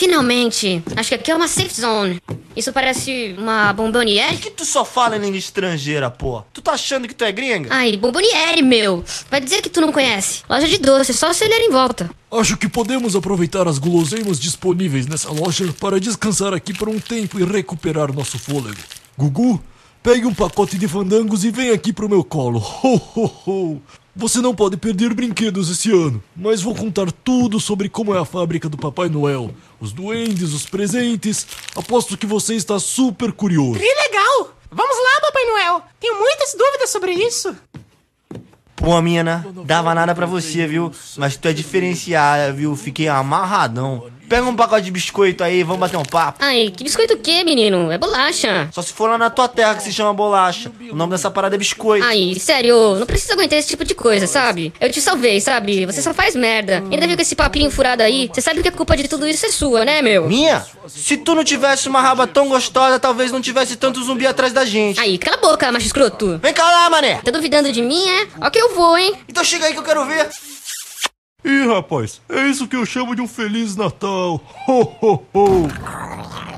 Finalmente. 0.01 0.83
Acho 0.97 1.11
que 1.11 1.15
aqui 1.15 1.31
é 1.31 1.37
uma 1.37 1.47
safe 1.47 1.79
zone. 1.79 2.23
Isso 2.57 2.73
parece 2.73 3.35
uma 3.37 3.71
bomboniere. 3.75 4.33
Por 4.39 4.45
que 4.45 4.51
tu 4.51 4.65
só 4.65 4.83
fala 4.83 5.19
em 5.19 5.21
língua 5.21 5.37
estrangeira, 5.37 6.11
pô? 6.11 6.43
Tu 6.55 6.63
tá 6.63 6.73
achando 6.73 7.07
que 7.07 7.15
tu 7.15 7.23
é 7.23 7.31
gringa? 7.31 7.69
Ai, 7.71 7.99
bomboniere, 7.99 8.63
meu. 8.63 9.05
Vai 9.31 9.43
dizer 9.43 9.61
que 9.61 9.69
tu 9.69 9.79
não 9.79 9.93
conhece. 9.93 10.43
Loja 10.49 10.67
de 10.67 10.79
doce, 10.79 11.13
só 11.13 11.35
se 11.35 11.45
olhar 11.45 11.61
em 11.61 11.69
volta. 11.69 12.09
Acho 12.33 12.57
que 12.57 12.67
podemos 12.67 13.15
aproveitar 13.15 13.69
as 13.69 13.77
guloseimas 13.77 14.41
disponíveis 14.41 15.07
nessa 15.07 15.31
loja 15.31 15.71
para 15.79 16.01
descansar 16.01 16.55
aqui 16.55 16.73
por 16.73 16.89
um 16.89 16.99
tempo 16.99 17.39
e 17.39 17.45
recuperar 17.45 18.11
nosso 18.11 18.39
fôlego. 18.39 18.81
Gugu, 19.19 19.63
pegue 20.03 20.25
um 20.25 20.33
pacote 20.33 20.79
de 20.79 20.89
fandangos 20.89 21.45
e 21.45 21.51
vem 21.51 21.73
aqui 21.73 21.93
pro 21.93 22.09
meu 22.09 22.25
colo. 22.25 22.59
Ho, 22.83 22.97
ho, 22.97 23.33
ho. 23.47 23.83
Você 24.15 24.41
não 24.41 24.55
pode 24.55 24.77
perder 24.77 25.15
brinquedos 25.15 25.71
esse 25.71 25.91
ano, 25.93 26.23
mas 26.35 26.61
vou 26.61 26.75
contar 26.75 27.11
tudo 27.13 27.61
sobre 27.61 27.89
como 27.89 28.15
é 28.15 28.19
a 28.19 28.25
fábrica 28.25 28.69
do 28.69 28.77
Papai 28.77 29.09
Noel, 29.09 29.55
os 29.79 29.93
duendes, 29.93 30.53
os 30.53 30.67
presentes. 30.67 31.47
Aposto 31.77 32.17
que 32.17 32.27
você 32.27 32.55
está 32.55 32.79
super 32.81 33.33
curioso. 33.33 33.79
Que 33.79 33.87
legal! 33.87 34.55
Vamos 34.71 34.97
lá, 34.97 35.21
Papai 35.21 35.45
Noel. 35.45 35.83
Tenho 35.99 36.19
muitas 36.19 36.55
dúvidas 36.55 36.91
sobre 36.91 37.13
isso. 37.13 37.57
Pô, 38.77 39.01
mina, 39.03 39.47
dava 39.65 39.95
nada 39.95 40.15
pra 40.15 40.27
você, 40.27 40.67
viu? 40.67 40.91
Mas 41.17 41.37
tu 41.37 41.47
é 41.49 41.53
diferenciada, 41.53 42.53
viu? 42.53 42.75
Fiquei 42.75 43.09
amarradão. 43.09 44.11
Pega 44.31 44.47
um 44.47 44.55
pacote 44.55 44.85
de 44.85 44.93
biscoito 44.93 45.43
aí, 45.43 45.65
vamos 45.65 45.81
bater 45.81 45.97
um 45.97 46.05
papo. 46.05 46.39
Ai, 46.41 46.73
que 46.75 46.85
biscoito 46.85 47.15
o 47.15 47.17
quê, 47.17 47.43
menino? 47.43 47.91
É 47.91 47.99
bolacha. 47.99 48.69
Só 48.71 48.81
se 48.81 48.93
for 48.93 49.11
lá 49.11 49.19
na 49.19 49.29
tua 49.29 49.49
terra 49.49 49.75
que 49.75 49.83
se 49.83 49.93
chama 49.93 50.15
bolacha. 50.15 50.71
O 50.89 50.95
nome 50.95 51.11
dessa 51.11 51.29
parada 51.33 51.57
é 51.57 51.59
biscoito. 51.59 52.07
Ai, 52.07 52.37
sério, 52.39 52.95
não 52.95 53.07
precisa 53.07 53.33
aguentar 53.33 53.59
esse 53.59 53.67
tipo 53.67 53.85
de 53.85 53.93
coisa, 53.93 54.29
sabe? 54.29 54.73
Eu 54.81 54.89
te 54.89 55.01
salvei, 55.01 55.41
sabe? 55.41 55.85
Você 55.85 56.01
só 56.01 56.15
faz 56.15 56.37
merda. 56.37 56.77
Ainda 56.93 57.09
viu 57.09 57.17
com 57.17 57.23
esse 57.23 57.35
papinho 57.35 57.73
furado 57.73 58.05
aí? 58.05 58.31
Você 58.33 58.41
sabe 58.41 58.63
que 58.63 58.69
a 58.69 58.73
culpa 58.73 58.97
de 58.97 59.09
tudo 59.09 59.27
isso 59.27 59.47
é 59.47 59.51
sua, 59.51 59.85
né, 59.85 60.01
meu? 60.01 60.29
Minha? 60.29 60.65
Se 60.87 61.17
tu 61.17 61.35
não 61.35 61.43
tivesse 61.43 61.89
uma 61.89 62.01
raba 62.01 62.25
tão 62.25 62.49
gostosa, 62.49 63.01
talvez 63.01 63.33
não 63.33 63.41
tivesse 63.41 63.75
tanto 63.75 64.01
zumbi 64.01 64.29
atrás 64.29 64.53
da 64.53 64.65
gente. 64.65 65.01
Aí, 65.01 65.19
cala 65.19 65.39
a 65.39 65.41
boca, 65.41 65.73
macho 65.73 65.87
escroto. 65.87 66.39
Vem 66.41 66.55
cá 66.55 66.71
lá, 66.71 66.89
mané. 66.89 67.17
Tá 67.17 67.33
duvidando 67.33 67.73
de 67.73 67.83
mim, 67.83 68.09
é? 68.09 68.29
Ó 68.41 68.49
que 68.49 68.61
eu 68.61 68.77
vou, 68.77 68.97
hein? 68.97 69.13
Então 69.29 69.43
chega 69.43 69.67
aí 69.67 69.73
que 69.73 69.81
eu 69.81 69.83
quero 69.83 70.05
ver. 70.07 70.29
Ih, 71.43 71.67
rapaz, 71.67 72.21
é 72.29 72.43
isso 72.49 72.69
que 72.69 72.77
eu 72.77 72.85
chamo 72.85 73.17
de 73.17 73.23
um 73.23 73.27
Feliz 73.27 73.75
Natal. 73.75 74.41
Ho, 74.69 74.83
ho, 75.01 75.23
ho. 75.33 75.69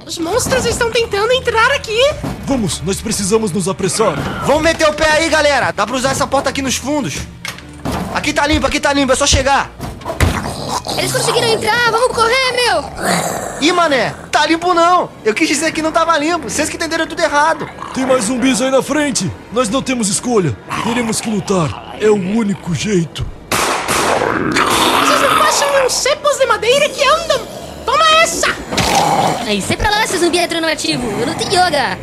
Os 0.04 0.18
monstros 0.18 0.66
estão 0.66 0.90
tentando 0.90 1.32
entrar 1.32 1.70
aqui. 1.70 1.98
Vamos, 2.44 2.80
nós 2.82 3.00
precisamos 3.00 3.52
nos 3.52 3.68
apressar. 3.68 4.16
Vamos 4.44 4.62
meter 4.62 4.88
o 4.88 4.92
pé 4.92 5.08
aí, 5.08 5.28
galera. 5.28 5.70
Dá 5.70 5.86
pra 5.86 5.94
usar 5.94 6.10
essa 6.10 6.26
porta 6.26 6.50
aqui 6.50 6.60
nos 6.60 6.76
fundos. 6.76 7.18
Aqui 8.12 8.32
tá 8.32 8.44
limpo, 8.46 8.66
aqui 8.66 8.80
tá 8.80 8.92
limpo, 8.92 9.12
é 9.12 9.16
só 9.16 9.26
chegar. 9.26 9.70
Eles 10.98 11.12
conseguiram 11.12 11.48
entrar, 11.48 11.90
vamos 11.92 12.16
correr, 12.16 12.52
meu! 12.52 12.84
Ih, 13.60 13.72
mané, 13.72 14.12
tá 14.32 14.44
limpo 14.44 14.74
não. 14.74 15.08
Eu 15.24 15.32
quis 15.32 15.46
dizer 15.46 15.70
que 15.72 15.80
não 15.80 15.92
tava 15.92 16.18
limpo. 16.18 16.50
Vocês 16.50 16.68
que 16.68 16.76
entenderam 16.76 17.06
tudo 17.06 17.22
errado. 17.22 17.68
Tem 17.94 18.04
mais 18.04 18.24
zumbis 18.24 18.60
aí 18.60 18.70
na 18.70 18.82
frente. 18.82 19.30
Nós 19.52 19.68
não 19.68 19.80
temos 19.80 20.08
escolha. 20.08 20.56
Teremos 20.82 21.20
que 21.20 21.30
lutar. 21.30 21.94
É 22.00 22.10
o 22.10 22.14
único 22.14 22.74
jeito. 22.74 23.24
Vocês 25.00 25.20
não 25.20 25.42
acham 25.42 25.86
uns 25.86 25.92
cepos 25.92 26.38
de 26.38 26.46
madeira 26.46 26.88
que 26.88 27.02
andam? 27.04 27.40
Toma 27.84 28.04
essa! 28.22 28.46
Aí, 29.46 29.60
sai 29.60 29.76
pra 29.76 29.90
lá, 29.90 30.06
seu 30.06 30.20
zumbi 30.20 30.38
heteronormativo. 30.38 31.02
Eu 31.20 31.26
não 31.26 31.34
tenho 31.34 31.50
yoga. 31.50 31.98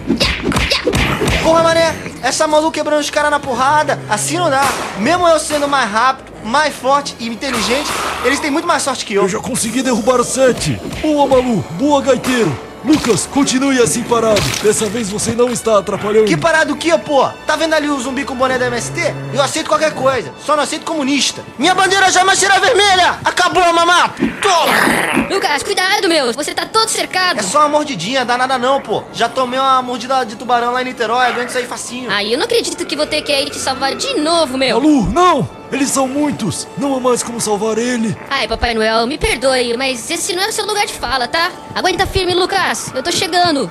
Porra, 1.43 1.63
mané, 1.63 1.95
essa 2.21 2.47
maluca 2.47 2.73
quebrando 2.73 2.99
os 2.99 3.09
caras 3.09 3.31
na 3.31 3.39
porrada. 3.39 3.99
Assim 4.09 4.37
não 4.37 4.49
dá. 4.49 4.63
Mesmo 4.99 5.27
eu 5.27 5.39
sendo 5.39 5.67
mais 5.67 5.89
rápido, 5.89 6.31
mais 6.43 6.75
forte 6.75 7.15
e 7.19 7.27
inteligente, 7.27 7.89
eles 8.23 8.39
têm 8.39 8.51
muito 8.51 8.67
mais 8.67 8.83
sorte 8.83 9.05
que 9.05 9.13
eu. 9.13 9.23
Eu 9.23 9.29
já 9.29 9.39
consegui 9.39 9.81
derrubar 9.81 10.23
sete. 10.23 10.79
Boa, 11.01 11.27
Malu. 11.27 11.63
Boa, 11.71 12.01
gaiteiro. 12.01 12.68
Lucas, 12.83 13.25
continue 13.25 13.79
assim 13.81 14.03
parado. 14.03 14.41
Dessa 14.63 14.85
vez 14.85 15.09
você 15.09 15.31
não 15.31 15.49
está 15.49 15.79
atrapalhando. 15.79 16.25
Que 16.25 16.37
parado 16.37 16.73
o 16.73 16.77
que, 16.77 16.95
pô? 16.99 17.27
Tá 17.45 17.55
vendo 17.55 17.73
ali 17.73 17.89
o 17.89 17.99
zumbi 17.99 18.23
com 18.23 18.33
o 18.33 18.37
boné 18.37 18.57
da 18.57 18.67
MST? 18.67 18.99
Eu 19.33 19.41
aceito 19.41 19.67
qualquer 19.67 19.93
coisa, 19.93 20.33
só 20.45 20.55
não 20.55 20.63
aceito 20.63 20.85
comunista. 20.85 21.43
Minha 21.57 21.75
bandeira 21.75 22.09
jamais 22.11 22.39
será 22.39 22.57
vermelha! 22.59 23.19
Acabou, 23.23 23.73
mamá! 23.73 24.13
Toma! 24.41 25.27
Lucas, 25.29 25.61
cuidado, 25.63 26.07
meu! 26.07 26.31
Você 26.33 26.53
tá 26.53 26.65
todo 26.65 26.87
cercado! 26.89 27.39
É 27.39 27.43
só 27.43 27.59
uma 27.59 27.69
mordidinha, 27.69 28.23
dá 28.23 28.37
nada 28.37 28.57
não, 28.57 28.81
pô. 28.81 29.03
Já 29.13 29.27
tomei 29.27 29.59
uma 29.59 29.81
mordida 29.81 30.25
de 30.25 30.35
tubarão 30.35 30.71
lá 30.71 30.81
em 30.81 30.85
Niterói, 30.85 31.27
aguento 31.27 31.49
sair 31.49 31.67
facinho. 31.67 32.09
Aí 32.09 32.31
eu 32.31 32.37
não 32.37 32.45
acredito 32.45 32.85
que 32.85 32.95
vou 32.95 33.05
ter 33.05 33.21
que 33.21 33.31
ir 33.33 33.49
te 33.49 33.57
salvar 33.57 33.95
de 33.95 34.13
novo, 34.15 34.57
meu! 34.57 34.79
Malu, 34.79 35.03
não! 35.11 35.58
Eles 35.71 35.89
são 35.89 36.07
muitos! 36.07 36.67
Não 36.77 36.95
há 36.95 36.99
mais 36.99 37.21
como 37.21 37.39
salvar 37.39 37.77
ele! 37.77 38.17
Ai, 38.29 38.47
Papai 38.47 38.73
Noel, 38.73 39.05
me 39.05 39.17
perdoe, 39.17 39.77
mas 39.77 40.09
esse 40.09 40.33
não 40.35 40.43
é 40.43 40.47
o 40.49 40.51
seu 40.51 40.65
lugar 40.65 40.85
de 40.85 40.93
fala, 40.93 41.27
tá? 41.27 41.51
Aguenta 41.75 42.07
firme, 42.07 42.33
Lucas! 42.33 42.91
Eu 42.93 43.03
tô 43.03 43.11
chegando! 43.11 43.69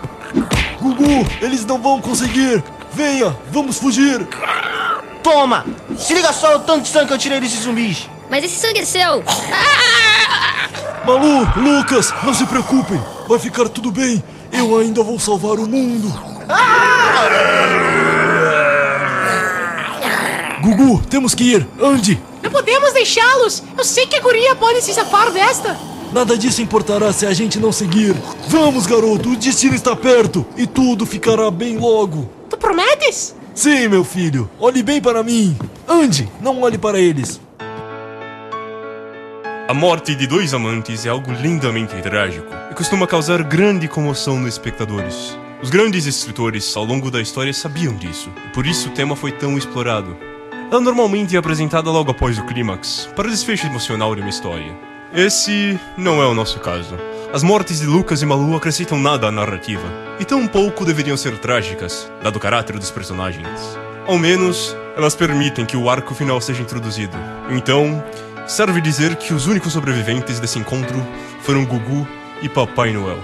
Gugu, 0.81 1.27
eles 1.41 1.65
não 1.65 1.79
vão 1.81 2.01
conseguir! 2.01 2.63
Venha, 2.93 3.37
vamos 3.51 3.79
fugir! 3.79 4.27
Toma! 5.23 5.67
Se 5.97 6.15
liga 6.15 6.33
só 6.33 6.57
o 6.57 6.61
tanto 6.61 6.83
de 6.83 6.89
sangue 6.89 7.09
que 7.09 7.13
eu 7.15 7.19
tirei 7.19 7.41
desses 7.41 7.61
zumbis! 7.61 8.09
Mas 8.31 8.45
esse 8.45 8.57
sangue 8.61 8.81
é 8.81 8.85
seu! 8.85 9.25
Malu, 11.05 11.49
Lucas, 11.57 12.15
não 12.23 12.33
se 12.33 12.47
preocupem! 12.47 13.03
Vai 13.27 13.39
ficar 13.39 13.69
tudo 13.69 13.91
bem! 13.91 14.23
Eu 14.53 14.79
ainda 14.79 15.03
vou 15.03 15.19
salvar 15.19 15.59
o 15.59 15.67
mundo! 15.67 16.13
Gugu, 20.79 21.03
temos 21.11 21.35
que 21.35 21.43
ir! 21.43 21.67
Ande! 21.83 22.23
Não 22.41 22.53
podemos 22.53 22.93
deixá-los! 22.93 23.65
Eu 23.77 23.83
sei 23.83 24.07
que 24.07 24.15
a 24.15 24.21
guria 24.21 24.55
pode 24.55 24.81
se 24.81 24.95
safar 24.95 25.33
desta! 25.33 25.77
Nada 26.13 26.39
disso 26.39 26.63
importará 26.63 27.13
se 27.13 27.27
a 27.27 27.33
gente 27.35 27.59
não 27.59 27.73
seguir. 27.73 28.15
Vamos, 28.47 28.87
garoto, 28.87 29.31
o 29.31 29.37
destino 29.37 29.75
está 29.75 29.97
perto 29.97 30.47
e 30.57 30.69
tudo 30.69 31.05
ficará 31.05 31.51
bem 31.51 31.77
logo. 31.77 32.31
Tu 32.49 32.57
prometes? 32.57 33.35
Sim, 33.57 33.89
meu 33.89 34.05
filho. 34.05 34.49
Olhe 34.61 34.85
bem 34.85 35.01
para 35.01 35.25
mim. 35.25 35.59
Ande, 35.87 36.29
não 36.41 36.63
olhe 36.63 36.79
para 36.79 37.01
eles. 37.01 37.41
A 39.69 39.75
morte 39.75 40.15
de 40.15 40.29
dois 40.29 40.55
amantes 40.55 41.05
é 41.05 41.09
algo 41.09 41.33
lindamente 41.33 42.01
trágico 42.01 42.47
e 42.71 42.75
costuma 42.75 43.07
causar 43.07 43.43
grande 43.43 43.89
comoção 43.89 44.39
nos 44.39 44.55
espectadores. 44.55 45.37
Os 45.61 45.71
grandes 45.71 46.07
escritores 46.07 46.75
ao 46.77 46.85
longo 46.85 47.11
da 47.11 47.21
história 47.21 47.53
sabiam 47.53 47.97
disso, 47.97 48.31
e 48.47 48.55
por 48.55 48.65
isso 48.65 48.89
o 48.89 48.93
tema 48.93 49.17
foi 49.17 49.33
tão 49.33 49.59
explorado. 49.59 50.17
Ela 50.71 50.83
normalmente 50.83 51.35
é 51.35 51.39
apresentada 51.39 51.91
logo 51.91 52.11
após 52.11 52.39
o 52.39 52.45
clímax, 52.45 53.09
para 53.17 53.27
o 53.27 53.31
desfecho 53.31 53.67
emocional 53.67 54.15
de 54.15 54.21
uma 54.21 54.29
história. 54.29 54.77
Esse 55.15 55.81
não 55.97 56.23
é 56.23 56.27
o 56.27 56.35
nosso 56.35 56.61
caso. 56.61 56.95
As 57.33 57.43
mortes 57.43 57.81
de 57.81 57.87
Lucas 57.87 58.21
e 58.21 58.27
Malu 58.27 58.55
acrescentam 58.55 58.99
nada 58.99 59.29
à 59.29 59.33
narrativa, 59.33 59.87
e 60.21 60.27
tão 60.27 60.47
pouco 60.47 60.85
deveriam 60.85 61.17
ser 61.17 61.39
trágicas, 61.39 62.13
dado 62.23 62.37
o 62.37 62.41
caráter 62.41 62.79
dos 62.79 62.91
personagens. 62.91 63.49
Ao 64.07 64.19
menos, 64.19 64.77
elas 64.95 65.15
permitem 65.15 65.65
que 65.65 65.77
o 65.77 65.89
arco 65.89 66.15
final 66.15 66.39
seja 66.39 66.61
introduzido. 66.61 67.17
Então, 67.49 68.05
serve 68.47 68.83
dizer 68.83 69.17
que 69.17 69.33
os 69.33 69.47
únicos 69.47 69.73
sobreviventes 69.73 70.39
desse 70.39 70.59
encontro 70.59 71.03
foram 71.41 71.65
Gugu 71.65 72.07
e 72.43 72.49
Papai 72.49 72.93
Noel. 72.93 73.19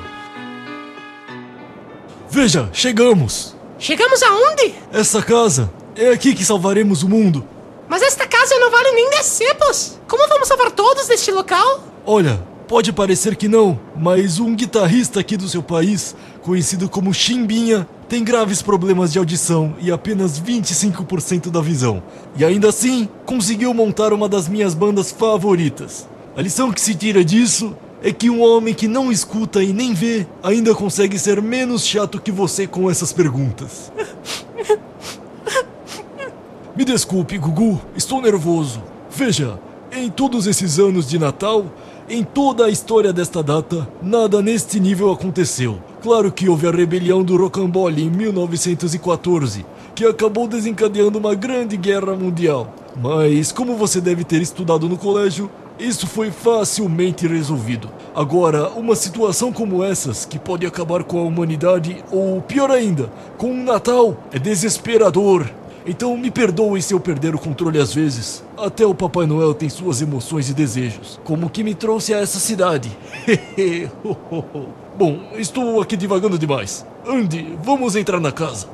Veja, 2.30 2.70
chegamos! 2.72 3.54
Chegamos 3.78 4.22
aonde? 4.22 4.74
Essa 4.90 5.22
casa! 5.22 5.83
É 5.96 6.10
aqui 6.10 6.34
que 6.34 6.44
salvaremos 6.44 7.04
o 7.04 7.08
mundo! 7.08 7.46
Mas 7.88 8.02
esta 8.02 8.26
casa 8.26 8.58
não 8.58 8.68
vale 8.68 8.90
nem 8.90 9.10
10 9.10 9.26
cepos! 9.26 10.00
Como 10.08 10.26
vamos 10.26 10.48
salvar 10.48 10.72
todos 10.72 11.06
deste 11.06 11.30
local? 11.30 11.84
Olha, 12.04 12.42
pode 12.66 12.92
parecer 12.92 13.36
que 13.36 13.46
não, 13.46 13.78
mas 13.96 14.40
um 14.40 14.56
guitarrista 14.56 15.20
aqui 15.20 15.36
do 15.36 15.48
seu 15.48 15.62
país, 15.62 16.16
conhecido 16.42 16.88
como 16.88 17.14
Chimbinha, 17.14 17.86
tem 18.08 18.24
graves 18.24 18.60
problemas 18.60 19.12
de 19.12 19.20
audição 19.20 19.76
e 19.80 19.92
apenas 19.92 20.40
25% 20.40 21.48
da 21.48 21.60
visão. 21.60 22.02
E 22.36 22.44
ainda 22.44 22.70
assim, 22.70 23.08
conseguiu 23.24 23.72
montar 23.72 24.12
uma 24.12 24.28
das 24.28 24.48
minhas 24.48 24.74
bandas 24.74 25.12
favoritas. 25.12 26.08
A 26.36 26.42
lição 26.42 26.72
que 26.72 26.80
se 26.80 26.96
tira 26.96 27.24
disso 27.24 27.72
é 28.02 28.12
que 28.12 28.28
um 28.28 28.42
homem 28.42 28.74
que 28.74 28.88
não 28.88 29.12
escuta 29.12 29.62
e 29.62 29.72
nem 29.72 29.94
vê 29.94 30.26
ainda 30.42 30.74
consegue 30.74 31.20
ser 31.20 31.40
menos 31.40 31.86
chato 31.86 32.20
que 32.20 32.32
você 32.32 32.66
com 32.66 32.90
essas 32.90 33.12
perguntas. 33.12 33.92
Me 36.76 36.84
desculpe, 36.84 37.38
Gugu, 37.38 37.80
estou 37.96 38.20
nervoso. 38.20 38.82
Veja, 39.08 39.60
em 39.92 40.10
todos 40.10 40.48
esses 40.48 40.80
anos 40.80 41.08
de 41.08 41.20
Natal, 41.20 41.66
em 42.10 42.24
toda 42.24 42.66
a 42.66 42.68
história 42.68 43.12
desta 43.12 43.44
data, 43.44 43.88
nada 44.02 44.42
neste 44.42 44.80
nível 44.80 45.12
aconteceu. 45.12 45.78
Claro 46.02 46.32
que 46.32 46.48
houve 46.48 46.66
a 46.66 46.72
rebelião 46.72 47.22
do 47.22 47.36
Rocambole 47.36 48.02
em 48.02 48.10
1914, 48.10 49.64
que 49.94 50.04
acabou 50.04 50.48
desencadeando 50.48 51.16
uma 51.16 51.36
grande 51.36 51.76
guerra 51.76 52.16
mundial. 52.16 52.74
Mas, 53.00 53.52
como 53.52 53.76
você 53.76 54.00
deve 54.00 54.24
ter 54.24 54.42
estudado 54.42 54.88
no 54.88 54.98
colégio, 54.98 55.48
isso 55.78 56.08
foi 56.08 56.32
facilmente 56.32 57.24
resolvido. 57.24 57.88
Agora, 58.16 58.70
uma 58.70 58.96
situação 58.96 59.52
como 59.52 59.84
essas, 59.84 60.24
que 60.24 60.40
pode 60.40 60.66
acabar 60.66 61.04
com 61.04 61.20
a 61.20 61.22
humanidade, 61.22 62.04
ou 62.10 62.42
pior 62.42 62.72
ainda, 62.72 63.12
com 63.38 63.52
o 63.52 63.64
Natal, 63.64 64.16
é 64.32 64.40
desesperador. 64.40 65.48
Então 65.86 66.16
me 66.16 66.30
perdoe 66.30 66.80
se 66.80 66.94
eu 66.94 67.00
perder 67.00 67.34
o 67.34 67.38
controle 67.38 67.78
às 67.78 67.92
vezes. 67.92 68.42
Até 68.56 68.86
o 68.86 68.94
Papai 68.94 69.26
Noel 69.26 69.52
tem 69.52 69.68
suas 69.68 70.00
emoções 70.00 70.48
e 70.48 70.54
desejos, 70.54 71.20
como 71.24 71.50
que 71.50 71.62
me 71.62 71.74
trouxe 71.74 72.14
a 72.14 72.18
essa 72.18 72.38
cidade. 72.38 72.90
Bom, 74.96 75.30
estou 75.34 75.82
aqui 75.82 75.96
divagando 75.96 76.38
demais. 76.38 76.86
Andy, 77.06 77.58
vamos 77.62 77.96
entrar 77.96 78.18
na 78.18 78.32
casa. 78.32 78.68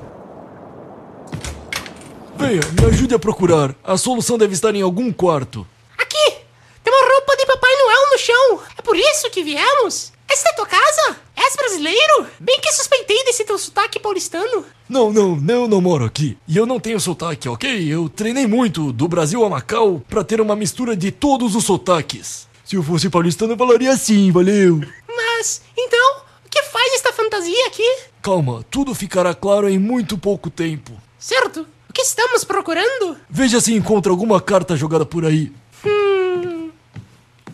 Venha, 2.36 2.60
me 2.80 2.86
ajude 2.86 3.14
a 3.14 3.18
procurar. 3.18 3.74
A 3.82 3.96
solução 3.96 4.38
deve 4.38 4.54
estar 4.54 4.74
em 4.74 4.82
algum 4.82 5.12
quarto. 5.12 5.66
Aqui! 5.98 6.36
Tem 6.82 6.92
uma 6.92 7.12
roupa 7.12 7.36
de 7.36 7.44
Papai 7.44 7.70
Noel 7.76 8.10
no 8.12 8.18
chão! 8.18 8.60
É 8.78 8.82
por 8.82 8.96
isso 8.96 9.30
que 9.30 9.42
viemos? 9.42 10.12
Esta 10.32 10.50
é 10.50 10.52
tua 10.52 10.66
casa? 10.66 11.16
És 11.36 11.56
brasileiro? 11.56 12.26
Bem 12.38 12.60
que 12.60 12.72
suspeitei 12.72 13.24
desse 13.24 13.44
teu 13.44 13.58
sotaque 13.58 13.98
paulistano. 13.98 14.64
Não, 14.88 15.12
não, 15.12 15.36
eu 15.48 15.66
não 15.66 15.80
moro 15.80 16.04
aqui. 16.04 16.38
E 16.46 16.56
eu 16.56 16.64
não 16.64 16.78
tenho 16.78 17.00
sotaque, 17.00 17.48
ok? 17.48 17.92
Eu 17.92 18.08
treinei 18.08 18.46
muito, 18.46 18.92
do 18.92 19.08
Brasil 19.08 19.44
a 19.44 19.48
Macau, 19.50 20.00
pra 20.08 20.22
ter 20.22 20.40
uma 20.40 20.54
mistura 20.54 20.96
de 20.96 21.10
todos 21.10 21.56
os 21.56 21.64
sotaques. 21.64 22.48
Se 22.64 22.76
eu 22.76 22.82
fosse 22.82 23.10
paulistano, 23.10 23.54
eu 23.54 23.56
falaria 23.56 23.90
assim, 23.92 24.30
valeu. 24.30 24.80
Mas, 25.08 25.62
então, 25.76 26.22
o 26.46 26.48
que 26.48 26.62
faz 26.62 26.94
esta 26.94 27.12
fantasia 27.12 27.66
aqui? 27.66 27.98
Calma, 28.22 28.64
tudo 28.70 28.94
ficará 28.94 29.34
claro 29.34 29.68
em 29.68 29.78
muito 29.78 30.16
pouco 30.16 30.48
tempo. 30.48 30.92
Certo? 31.18 31.66
O 31.88 31.92
que 31.92 32.02
estamos 32.02 32.44
procurando? 32.44 33.16
Veja 33.28 33.60
se 33.60 33.74
encontra 33.74 34.12
alguma 34.12 34.40
carta 34.40 34.76
jogada 34.76 35.04
por 35.04 35.24
aí. 35.24 35.52
Hum. 35.84 36.70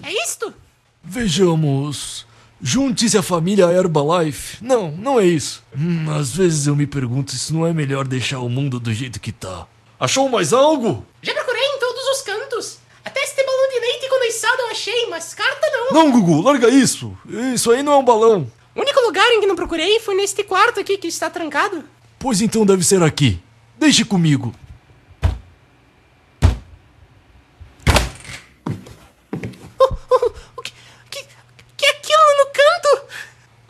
É 0.02 0.12
isto? 0.24 0.52
Vejamos. 1.02 2.15
Junte-se 2.60 3.18
à 3.18 3.22
família 3.22 3.66
Herbalife. 3.66 4.64
Não, 4.64 4.90
não 4.90 5.20
é 5.20 5.26
isso. 5.26 5.62
Hum, 5.76 6.06
às 6.10 6.34
vezes 6.34 6.66
eu 6.66 6.74
me 6.74 6.86
pergunto 6.86 7.32
se 7.32 7.52
não 7.52 7.66
é 7.66 7.72
melhor 7.72 8.06
deixar 8.06 8.40
o 8.40 8.48
mundo 8.48 8.80
do 8.80 8.92
jeito 8.92 9.20
que 9.20 9.30
tá. 9.30 9.66
Achou 10.00 10.28
mais 10.28 10.52
algo? 10.52 11.04
Já 11.22 11.34
procurei 11.34 11.62
em 11.62 11.78
todos 11.78 12.02
os 12.08 12.22
cantos. 12.22 12.78
Até 13.04 13.20
este 13.22 13.44
balão 13.44 13.68
de 13.68 13.80
leite 13.80 14.08
condensado 14.08 14.60
eu 14.62 14.70
achei, 14.70 15.06
mas 15.08 15.34
carta 15.34 15.66
não. 15.70 15.92
Não, 15.92 16.12
Gugu, 16.12 16.42
larga 16.42 16.68
isso. 16.68 17.16
Isso 17.54 17.70
aí 17.70 17.82
não 17.82 17.92
é 17.92 17.96
um 17.98 18.04
balão. 18.04 18.50
O 18.74 18.80
único 18.80 19.00
lugar 19.00 19.30
em 19.32 19.40
que 19.40 19.46
não 19.46 19.56
procurei 19.56 20.00
foi 20.00 20.14
neste 20.14 20.42
quarto 20.42 20.80
aqui 20.80 20.98
que 20.98 21.08
está 21.08 21.30
trancado. 21.30 21.84
Pois 22.18 22.40
então 22.40 22.66
deve 22.66 22.84
ser 22.84 23.02
aqui. 23.02 23.40
Deixe 23.78 24.04
comigo. 24.04 24.54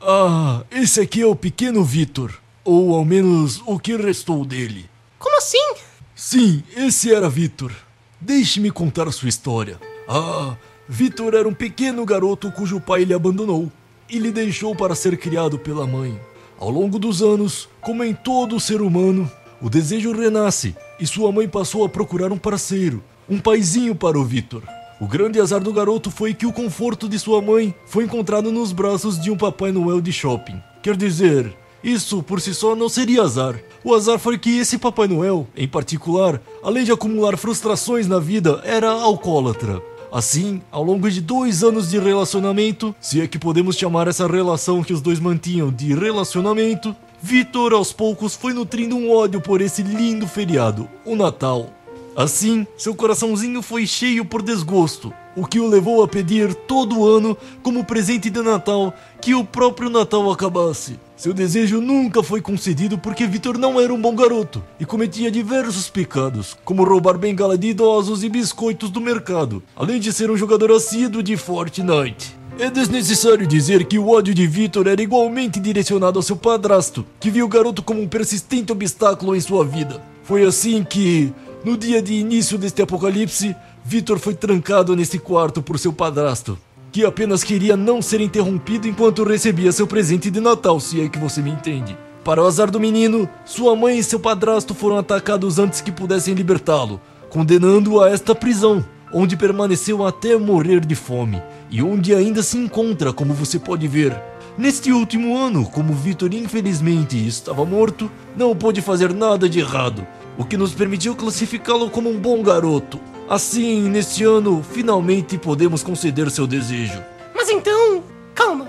Ah, 0.08 0.62
esse 0.70 1.00
aqui 1.00 1.20
é 1.20 1.26
o 1.26 1.34
pequeno 1.34 1.82
Vitor. 1.82 2.32
Ou 2.64 2.94
ao 2.94 3.04
menos 3.04 3.60
o 3.66 3.76
que 3.76 3.96
restou 3.96 4.44
dele. 4.44 4.88
Como 5.18 5.36
assim? 5.36 5.74
Sim, 6.14 6.62
esse 6.76 7.12
era 7.12 7.28
Vitor. 7.28 7.72
Deixe-me 8.20 8.70
contar 8.70 9.10
sua 9.10 9.28
história. 9.28 9.80
Ah, 10.08 10.54
Vitor 10.88 11.34
era 11.34 11.48
um 11.48 11.52
pequeno 11.52 12.06
garoto 12.06 12.52
cujo 12.52 12.80
pai 12.80 13.02
lhe 13.02 13.12
abandonou 13.12 13.68
e 14.08 14.20
lhe 14.20 14.30
deixou 14.30 14.76
para 14.76 14.94
ser 14.94 15.18
criado 15.18 15.58
pela 15.58 15.88
mãe. 15.88 16.16
Ao 16.56 16.70
longo 16.70 17.00
dos 17.00 17.20
anos, 17.20 17.68
como 17.80 18.04
em 18.04 18.14
todo 18.14 18.60
ser 18.60 18.80
humano, 18.82 19.28
o 19.60 19.68
desejo 19.68 20.12
renasce 20.12 20.76
e 21.00 21.06
sua 21.06 21.32
mãe 21.32 21.48
passou 21.48 21.84
a 21.84 21.88
procurar 21.88 22.30
um 22.30 22.38
parceiro, 22.38 23.02
um 23.28 23.40
paizinho 23.40 23.92
para 23.92 24.16
o 24.16 24.24
Vitor. 24.24 24.62
O 24.98 25.06
grande 25.06 25.38
azar 25.38 25.60
do 25.60 25.72
garoto 25.72 26.10
foi 26.10 26.32
que 26.32 26.46
o 26.46 26.52
conforto 26.52 27.06
de 27.08 27.18
sua 27.18 27.42
mãe 27.42 27.74
foi 27.84 28.04
encontrado 28.04 28.50
nos 28.50 28.72
braços 28.72 29.20
de 29.20 29.30
um 29.30 29.36
Papai 29.36 29.70
Noel 29.70 30.00
de 30.00 30.10
shopping. 30.10 30.60
Quer 30.82 30.96
dizer, 30.96 31.54
Isso 31.84 32.22
por 32.22 32.40
si 32.40 32.54
só 32.54 32.74
não 32.74 32.88
seria 32.88 33.22
azar. 33.22 33.60
O 33.84 33.94
azar 33.94 34.18
foi 34.18 34.38
que 34.38 34.58
esse 34.58 34.78
Papai 34.78 35.06
Noel, 35.06 35.46
em 35.56 35.68
particular, 35.68 36.40
além 36.62 36.84
de 36.84 36.90
acumular 36.90 37.36
frustrações 37.36 38.08
na 38.08 38.18
vida, 38.18 38.60
era 38.64 38.90
alcoólatra. 38.90 39.82
Assim, 40.10 40.62
ao 40.70 40.82
longo 40.82 41.10
de 41.10 41.20
dois 41.20 41.62
anos 41.62 41.90
de 41.90 41.98
relacionamento, 41.98 42.94
se 43.00 43.20
é 43.20 43.28
que 43.28 43.38
podemos 43.38 43.76
chamar 43.76 44.08
essa 44.08 44.26
relação 44.26 44.82
que 44.82 44.92
os 44.92 45.02
dois 45.02 45.20
mantinham 45.20 45.70
de 45.70 45.94
relacionamento, 45.94 46.96
Vitor 47.20 47.72
aos 47.72 47.92
poucos 47.92 48.34
foi 48.34 48.52
nutrindo 48.52 48.96
um 48.96 49.10
ódio 49.10 49.40
por 49.40 49.60
esse 49.60 49.82
lindo 49.82 50.26
feriado, 50.26 50.88
o 51.04 51.16
Natal. 51.16 51.70
Assim, 52.16 52.66
seu 52.78 52.94
coraçãozinho 52.94 53.60
foi 53.60 53.86
cheio 53.86 54.24
por 54.24 54.40
desgosto, 54.40 55.12
o 55.36 55.46
que 55.46 55.60
o 55.60 55.68
levou 55.68 56.02
a 56.02 56.08
pedir 56.08 56.54
todo 56.54 57.04
ano, 57.06 57.36
como 57.62 57.84
presente 57.84 58.30
de 58.30 58.40
Natal, 58.40 58.94
que 59.20 59.34
o 59.34 59.44
próprio 59.44 59.90
Natal 59.90 60.32
acabasse. 60.32 60.98
Seu 61.14 61.34
desejo 61.34 61.78
nunca 61.78 62.22
foi 62.22 62.40
concedido 62.40 62.96
porque 62.96 63.26
Vitor 63.26 63.58
não 63.58 63.78
era 63.78 63.92
um 63.92 64.00
bom 64.00 64.16
garoto 64.16 64.64
e 64.80 64.86
cometia 64.86 65.30
diversos 65.30 65.90
pecados, 65.90 66.56
como 66.64 66.84
roubar 66.84 67.18
bengala 67.18 67.58
de 67.58 67.68
idosos 67.68 68.24
e 68.24 68.30
biscoitos 68.30 68.88
do 68.88 69.00
mercado, 69.00 69.62
além 69.76 70.00
de 70.00 70.10
ser 70.10 70.30
um 70.30 70.38
jogador 70.38 70.72
assíduo 70.72 71.22
de 71.22 71.36
Fortnite. 71.36 72.34
É 72.58 72.70
desnecessário 72.70 73.46
dizer 73.46 73.84
que 73.84 73.98
o 73.98 74.08
ódio 74.08 74.32
de 74.32 74.46
Vitor 74.46 74.86
era 74.86 75.02
igualmente 75.02 75.60
direcionado 75.60 76.18
ao 76.18 76.22
seu 76.22 76.36
padrasto, 76.36 77.04
que 77.20 77.30
viu 77.30 77.44
o 77.44 77.48
garoto 77.50 77.82
como 77.82 78.00
um 78.00 78.08
persistente 78.08 78.72
obstáculo 78.72 79.36
em 79.36 79.40
sua 79.42 79.62
vida. 79.66 80.02
Foi 80.26 80.42
assim 80.44 80.82
que, 80.82 81.32
no 81.66 81.76
dia 81.76 82.00
de 82.00 82.14
início 82.14 82.56
deste 82.56 82.80
apocalipse, 82.80 83.56
Vitor 83.84 84.20
foi 84.20 84.34
trancado 84.34 84.94
nesse 84.94 85.18
quarto 85.18 85.60
por 85.60 85.80
seu 85.80 85.92
padrasto, 85.92 86.56
que 86.92 87.04
apenas 87.04 87.42
queria 87.42 87.76
não 87.76 88.00
ser 88.00 88.20
interrompido 88.20 88.86
enquanto 88.86 89.24
recebia 89.24 89.72
seu 89.72 89.84
presente 89.84 90.30
de 90.30 90.38
Natal, 90.38 90.78
se 90.78 91.00
é 91.00 91.08
que 91.08 91.18
você 91.18 91.42
me 91.42 91.50
entende. 91.50 91.98
Para 92.22 92.40
o 92.40 92.46
azar 92.46 92.70
do 92.70 92.78
menino, 92.78 93.28
sua 93.44 93.74
mãe 93.74 93.98
e 93.98 94.04
seu 94.04 94.20
padrasto 94.20 94.76
foram 94.76 94.96
atacados 94.96 95.58
antes 95.58 95.80
que 95.80 95.90
pudessem 95.90 96.34
libertá-lo, 96.34 97.00
condenando-o 97.30 98.00
a 98.00 98.10
esta 98.10 98.32
prisão, 98.32 98.84
onde 99.12 99.36
permaneceu 99.36 100.06
até 100.06 100.36
morrer 100.36 100.86
de 100.86 100.94
fome 100.94 101.42
e 101.68 101.82
onde 101.82 102.14
ainda 102.14 102.44
se 102.44 102.56
encontra, 102.56 103.12
como 103.12 103.34
você 103.34 103.58
pode 103.58 103.88
ver. 103.88 104.16
Neste 104.56 104.92
último 104.92 105.36
ano, 105.36 105.66
como 105.66 105.92
Vitor 105.92 106.32
infelizmente 106.32 107.26
estava 107.26 107.64
morto, 107.64 108.08
não 108.36 108.54
pôde 108.54 108.80
fazer 108.80 109.12
nada 109.12 109.48
de 109.48 109.58
errado, 109.58 110.06
o 110.38 110.44
que 110.44 110.56
nos 110.56 110.74
permitiu 110.74 111.14
classificá-lo 111.14 111.90
como 111.90 112.10
um 112.10 112.18
bom 112.18 112.42
garoto. 112.42 113.00
Assim, 113.28 113.88
neste 113.88 114.22
ano, 114.24 114.64
finalmente 114.72 115.36
podemos 115.38 115.82
conceder 115.82 116.30
seu 116.30 116.46
desejo. 116.46 117.02
Mas 117.34 117.48
então. 117.48 118.04
Calma. 118.34 118.68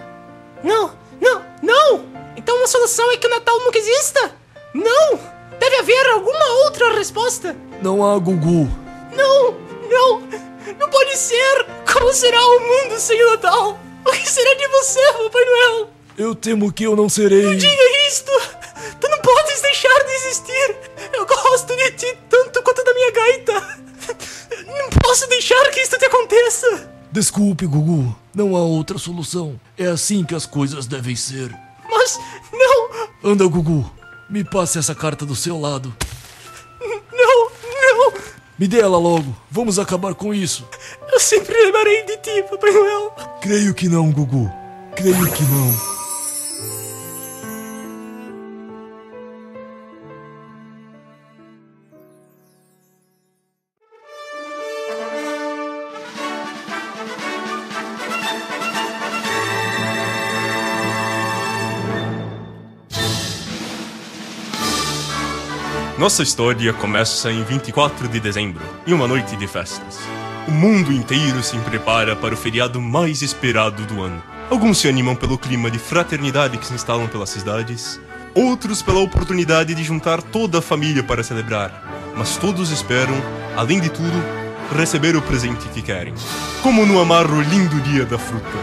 Não, 0.63 0.91
não, 1.21 1.45
não! 1.61 2.05
Então 2.35 2.63
a 2.63 2.67
solução 2.67 3.11
é 3.11 3.17
que 3.17 3.27
o 3.27 3.29
Natal 3.29 3.59
nunca 3.59 3.77
exista? 3.77 4.35
Não! 4.73 5.19
Deve 5.59 5.75
haver 5.77 6.07
alguma 6.11 6.45
outra 6.65 6.93
resposta! 6.95 7.55
Não 7.81 8.05
há 8.05 8.17
Gugu. 8.17 8.69
Não, 9.15 9.55
não! 9.89 10.21
Não 10.79 10.89
pode 10.89 11.15
ser! 11.17 11.65
Como 11.91 12.13
será 12.13 12.39
o 12.39 12.59
mundo 12.59 12.99
sem 12.99 13.21
o 13.23 13.31
Natal? 13.31 13.79
O 14.05 14.11
que 14.11 14.29
será 14.29 14.53
de 14.53 14.67
você, 14.67 15.01
Papai 15.13 15.45
Noel? 15.45 15.89
Eu 16.17 16.33
temo 16.33 16.71
que 16.71 16.85
eu 16.85 16.95
não 16.95 17.09
serei. 17.09 17.43
Não 17.43 17.55
diga 17.55 18.07
isto! 18.07 18.31
Tu 18.99 19.07
não 19.09 19.19
podes 19.19 19.61
deixar 19.61 20.03
de 20.05 20.11
existir! 20.13 20.76
Gosto 21.57 21.75
de 21.75 21.91
ti 21.93 22.17
tanto 22.29 22.61
quanto 22.61 22.83
da 22.83 22.93
minha 22.93 23.11
gaita! 23.11 23.53
Não 24.67 24.89
posso 25.01 25.27
deixar 25.27 25.71
que 25.71 25.79
isto 25.79 25.97
te 25.97 26.05
aconteça! 26.05 26.87
Desculpe, 27.11 27.65
Gugu. 27.65 28.15
Não 28.31 28.55
há 28.55 28.59
outra 28.59 28.99
solução. 28.99 29.59
É 29.75 29.87
assim 29.87 30.23
que 30.23 30.35
as 30.35 30.45
coisas 30.45 30.85
devem 30.85 31.15
ser. 31.15 31.51
Mas 31.89 32.19
não! 32.53 33.31
Anda, 33.31 33.47
Gugu. 33.47 33.91
Me 34.29 34.43
passe 34.43 34.77
essa 34.77 34.93
carta 34.93 35.25
do 35.25 35.35
seu 35.35 35.59
lado. 35.59 35.91
Não, 37.11 37.49
não! 37.49 38.13
Me 38.59 38.67
dê 38.67 38.79
ela 38.79 38.99
logo. 38.99 39.35
Vamos 39.49 39.79
acabar 39.79 40.13
com 40.13 40.31
isso. 40.31 40.63
Eu 41.11 41.19
sempre 41.19 41.59
lembrarei 41.59 42.03
de 42.03 42.17
ti, 42.17 42.43
Papai 42.51 42.69
Noel. 42.69 43.15
Creio 43.41 43.73
que 43.73 43.89
não, 43.89 44.11
Gugu. 44.11 44.47
Creio 44.95 45.31
que 45.31 45.41
não. 45.41 45.96
Nossa 66.07 66.23
história 66.23 66.71
começa 66.71 67.29
em 67.29 67.43
24 67.43 68.07
de 68.07 68.21
dezembro, 68.21 68.63
em 68.87 68.93
uma 68.93 69.09
noite 69.09 69.35
de 69.35 69.45
festas. 69.45 69.99
O 70.47 70.51
mundo 70.51 70.89
inteiro 70.89 71.43
se 71.43 71.57
prepara 71.57 72.15
para 72.15 72.33
o 72.33 72.37
feriado 72.37 72.79
mais 72.79 73.21
esperado 73.21 73.85
do 73.85 74.01
ano. 74.01 74.23
Alguns 74.49 74.77
se 74.77 74.87
animam 74.87 75.17
pelo 75.17 75.37
clima 75.37 75.69
de 75.69 75.77
fraternidade 75.77 76.57
que 76.57 76.65
se 76.65 76.73
instalam 76.73 77.09
pelas 77.09 77.29
cidades, 77.29 77.99
outros 78.33 78.81
pela 78.81 79.01
oportunidade 79.01 79.75
de 79.75 79.83
juntar 79.83 80.21
toda 80.21 80.59
a 80.59 80.61
família 80.61 81.03
para 81.03 81.23
celebrar. 81.23 82.13
Mas 82.15 82.37
todos 82.37 82.71
esperam, 82.71 83.21
além 83.57 83.81
de 83.81 83.89
tudo, 83.89 84.23
receber 84.77 85.13
o 85.13 85.21
presente 85.21 85.67
que 85.73 85.81
querem. 85.81 86.13
Como 86.63 86.85
no 86.85 87.01
amarro 87.01 87.41
lindo 87.41 87.81
dia 87.81 88.05
da 88.05 88.17
fruta. 88.17 88.57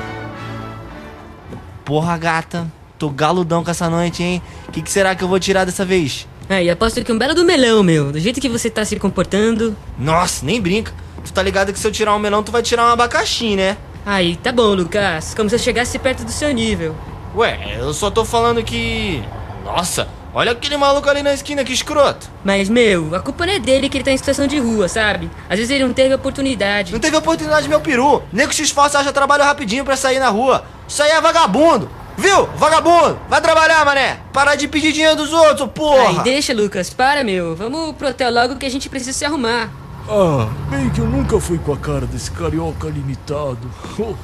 Porra, 1.84 2.16
gata. 2.16 2.66
Tô 2.98 3.10
galudão 3.10 3.62
com 3.62 3.70
essa 3.70 3.90
noite, 3.90 4.22
hein? 4.22 4.40
O 4.66 4.72
que, 4.72 4.80
que 4.80 4.90
será 4.90 5.14
que 5.14 5.22
eu 5.22 5.28
vou 5.28 5.38
tirar 5.38 5.66
dessa 5.66 5.84
vez? 5.84 6.26
Aí, 6.48 6.68
aposto 6.68 7.02
que 7.02 7.12
um 7.12 7.18
belo 7.18 7.34
do 7.34 7.44
melão, 7.44 7.82
meu. 7.82 8.12
Do 8.12 8.20
jeito 8.20 8.40
que 8.40 8.48
você 8.48 8.68
tá 8.68 8.84
se 8.84 8.98
comportando. 8.98 9.76
Nossa, 9.98 10.44
nem 10.44 10.60
brinca. 10.60 10.92
Tu 11.24 11.32
tá 11.32 11.42
ligado 11.42 11.72
que 11.72 11.78
se 11.78 11.86
eu 11.86 11.92
tirar 11.92 12.14
um 12.14 12.18
melão, 12.18 12.42
tu 12.42 12.52
vai 12.52 12.62
tirar 12.62 12.84
um 12.84 12.92
abacaxi, 12.92 13.56
né? 13.56 13.76
Aí, 14.04 14.36
tá 14.36 14.52
bom, 14.52 14.74
Lucas. 14.74 15.34
Como 15.34 15.48
se 15.48 15.54
eu 15.54 15.58
chegasse 15.58 15.98
perto 15.98 16.24
do 16.24 16.30
seu 16.30 16.52
nível. 16.52 16.94
Ué, 17.34 17.78
eu 17.78 17.94
só 17.94 18.10
tô 18.10 18.24
falando 18.24 18.62
que. 18.62 19.22
Nossa, 19.64 20.06
olha 20.34 20.52
aquele 20.52 20.76
maluco 20.76 21.08
ali 21.08 21.22
na 21.22 21.32
esquina, 21.32 21.64
que 21.64 21.72
escroto. 21.72 22.28
Mas, 22.44 22.68
meu, 22.68 23.14
a 23.14 23.20
culpa 23.20 23.46
não 23.46 23.54
é 23.54 23.58
dele 23.58 23.88
que 23.88 23.96
ele 23.96 24.04
tá 24.04 24.12
em 24.12 24.16
situação 24.18 24.46
de 24.46 24.58
rua, 24.58 24.86
sabe? 24.86 25.30
Às 25.48 25.58
vezes 25.58 25.70
ele 25.70 25.84
não 25.84 25.94
teve 25.94 26.14
oportunidade. 26.14 26.92
Não 26.92 27.00
teve 27.00 27.16
oportunidade, 27.16 27.66
meu 27.66 27.80
peru. 27.80 28.22
Nem 28.30 28.46
que 28.46 28.54
se 28.54 28.62
esforça 28.62 28.98
acha 28.98 29.10
trabalho 29.12 29.42
rapidinho 29.42 29.84
pra 29.84 29.96
sair 29.96 30.18
na 30.18 30.28
rua. 30.28 30.62
Isso 30.86 31.02
aí 31.02 31.10
é 31.10 31.20
vagabundo. 31.20 31.88
Viu? 32.16 32.46
Vagabundo! 32.56 33.18
Vai 33.28 33.40
trabalhar, 33.40 33.84
mané! 33.84 34.20
Parar 34.32 34.54
de 34.54 34.68
pedir 34.68 34.92
dinheiro 34.92 35.16
dos 35.16 35.32
outros, 35.32 35.68
porra! 35.70 36.08
Aí, 36.08 36.18
deixa, 36.20 36.54
Lucas. 36.54 36.90
Para, 36.90 37.24
meu. 37.24 37.56
Vamos 37.56 37.96
pro 37.96 38.08
hotel 38.08 38.32
logo 38.32 38.56
que 38.56 38.66
a 38.66 38.70
gente 38.70 38.88
precisa 38.88 39.12
se 39.12 39.24
arrumar. 39.24 39.70
Ah, 40.08 40.48
bem 40.68 40.90
que 40.90 41.00
eu 41.00 41.06
nunca 41.06 41.40
fui 41.40 41.58
com 41.58 41.72
a 41.72 41.76
cara 41.76 42.06
desse 42.06 42.30
carioca 42.30 42.88
limitado. 42.88 43.70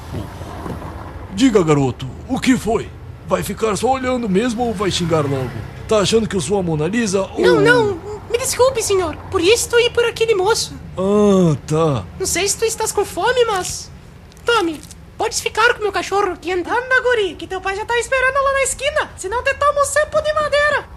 Diga, 1.34 1.62
garoto, 1.62 2.06
o 2.28 2.38
que 2.38 2.56
foi? 2.56 2.88
Vai 3.26 3.42
ficar 3.42 3.76
só 3.76 3.92
olhando 3.92 4.28
mesmo 4.28 4.66
ou 4.66 4.74
vai 4.74 4.90
xingar 4.90 5.22
logo? 5.22 5.50
Tá 5.88 5.98
achando 5.98 6.28
que 6.28 6.36
eu 6.36 6.40
sou 6.40 6.58
a 6.58 6.62
Mona 6.62 6.86
Lisa 6.86 7.22
ou... 7.22 7.40
Não, 7.40 7.60
não. 7.60 8.10
Me 8.30 8.38
desculpe, 8.38 8.82
senhor. 8.82 9.16
Por 9.30 9.40
isto 9.40 9.78
e 9.78 9.90
por 9.90 10.04
aquele 10.04 10.34
moço. 10.34 10.74
Ah, 10.98 11.56
tá. 11.66 12.04
Não 12.18 12.26
sei 12.26 12.46
se 12.46 12.58
tu 12.58 12.64
estás 12.64 12.92
com 12.92 13.04
fome, 13.04 13.44
mas... 13.44 13.90
Tome, 14.44 14.80
Podes 15.20 15.40
ficar 15.42 15.74
com 15.74 15.82
meu 15.82 15.92
cachorro 15.92 16.34
quente. 16.40 16.66
Anda, 16.66 17.02
guri, 17.02 17.34
que 17.34 17.46
teu 17.46 17.60
pai 17.60 17.76
já 17.76 17.84
tá 17.84 17.94
esperando 17.98 18.42
lá 18.42 18.54
na 18.54 18.62
esquina. 18.62 19.10
Senão 19.18 19.44
te 19.44 19.52
toma 19.52 19.82
um 19.82 19.84
cepo 19.84 20.18
de 20.22 20.32
madeira. 20.32 20.88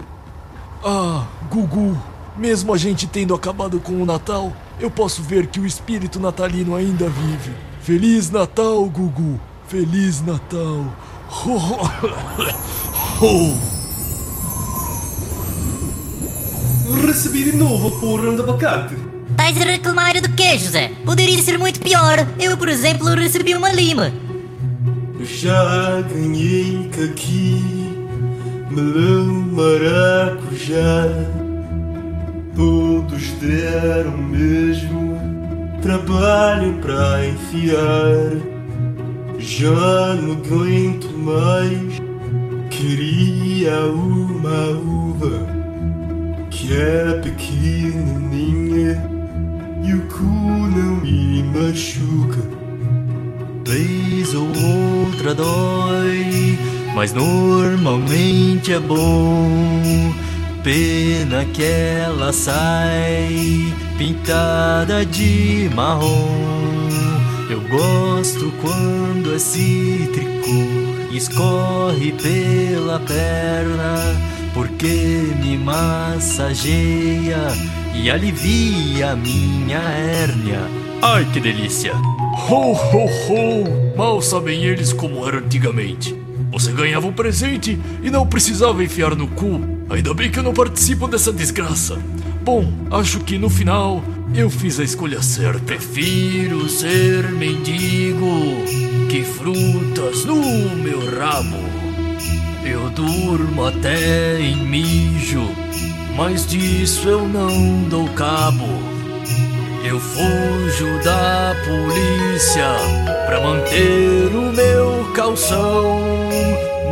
Ah, 0.81 1.27
Gugu, 1.51 2.01
mesmo 2.37 2.73
a 2.73 2.77
gente 2.77 3.05
tendo 3.05 3.35
acabado 3.35 3.81
com 3.81 4.01
o 4.01 4.05
Natal, 4.05 4.53
eu 4.79 4.89
posso 4.89 5.21
ver 5.21 5.47
que 5.47 5.59
o 5.59 5.65
espírito 5.65 6.21
natalino 6.21 6.73
ainda 6.73 7.09
vive. 7.09 7.53
Feliz 7.81 8.29
Natal, 8.29 8.85
Gugu. 8.85 9.37
Feliz 9.67 10.21
Natal. 10.21 10.85
Recebi 17.05 17.43
de 17.43 17.57
novo 17.57 17.89
a 17.89 17.99
porra 17.99 18.33
de 18.33 18.41
abacate. 18.41 18.95
Estás 19.33 19.59
a 19.59 19.65
reclamar 19.65 20.21
do 20.21 20.29
quê, 20.33 20.59
José? 20.59 20.91
Poderia 21.03 21.41
ser 21.41 21.57
muito 21.57 21.79
pior. 21.79 22.19
Eu, 22.39 22.55
por 22.55 22.69
exemplo, 22.69 23.07
recebi 23.15 23.55
uma 23.55 23.71
lima. 23.71 24.13
Já 25.21 26.01
ganhei 26.01 26.87
caqui, 26.95 27.97
melão, 28.69 29.25
maracujá. 29.51 31.07
Todos 32.55 33.31
deram 33.41 34.15
mesmo 34.17 35.17
trabalho 35.81 36.75
pra 36.75 37.25
enfiar. 37.25 38.37
Já 39.39 40.13
não 40.13 40.33
aguento 40.33 41.09
mais, 41.17 41.99
queria 42.69 43.79
uma 43.87 44.69
uva 44.77 45.47
que 46.51 46.71
é 46.71 47.19
pequenininha 47.23 49.12
e 49.83 49.93
o 49.93 50.01
cu 50.07 50.23
não 50.23 51.01
me 51.01 51.43
machuca. 51.43 52.41
Vez 53.65 54.33
ou 54.33 54.47
outra 54.47 55.33
dói 55.33 56.57
mas 56.95 57.11
normalmente 57.13 58.71
é 58.71 58.79
bom. 58.79 60.13
Pena 60.63 61.43
que 61.45 61.63
ela 61.63 62.31
sai 62.31 63.73
pintada 63.97 65.05
de 65.05 65.69
marrom. 65.75 66.89
Eu 67.49 67.59
gosto 67.61 68.53
quando 68.61 69.35
esse 69.35 70.09
tricô 70.13 71.11
escorre 71.11 72.13
pela 72.13 72.99
perna, 72.99 73.95
porque 74.53 75.33
me 75.41 75.57
massageia 75.57 77.47
e 77.93 78.09
alivia 78.09 79.15
minha 79.15 79.79
hérnia. 79.79 80.61
Ai 81.01 81.25
que 81.31 81.39
delícia! 81.39 81.93
Ho, 82.49 82.71
ho, 82.71 83.05
ho! 83.05 83.95
Mal 83.95 84.21
sabem 84.21 84.63
eles 84.63 84.91
como 84.91 85.27
era 85.27 85.37
antigamente. 85.37 86.15
Você 86.51 86.71
ganhava 86.71 87.07
um 87.07 87.13
presente 87.13 87.79
e 88.01 88.09
não 88.09 88.27
precisava 88.27 88.83
enfiar 88.83 89.15
no 89.15 89.27
cu. 89.27 89.59
Ainda 89.89 90.13
bem 90.13 90.29
que 90.31 90.39
eu 90.39 90.43
não 90.43 90.53
participo 90.53 91.07
dessa 91.07 91.31
desgraça. 91.31 91.97
Bom, 92.43 92.71
acho 92.91 93.19
que 93.21 93.37
no 93.37 93.49
final 93.49 94.03
eu 94.35 94.49
fiz 94.49 94.79
a 94.79 94.83
escolha 94.83 95.21
certa. 95.21 95.59
Prefiro 95.59 96.67
ser 96.69 97.31
mendigo 97.31 98.65
que 99.09 99.23
frutas 99.23 100.25
no 100.25 100.35
meu 100.75 100.99
rabo. 101.17 101.57
Eu 102.65 102.89
durmo 102.89 103.65
até 103.65 104.39
em 104.39 104.55
mijo, 104.55 105.43
mas 106.15 106.45
disso 106.45 107.07
eu 107.07 107.27
não 107.27 107.83
dou 107.89 108.07
cabo. 108.09 108.67
Eu 109.83 109.99
fujo 109.99 111.03
da 111.03 111.55
polícia 111.65 112.67
pra 113.25 113.41
manter 113.41 114.33
o 114.33 114.53
meu 114.53 115.11
calção. 115.13 115.99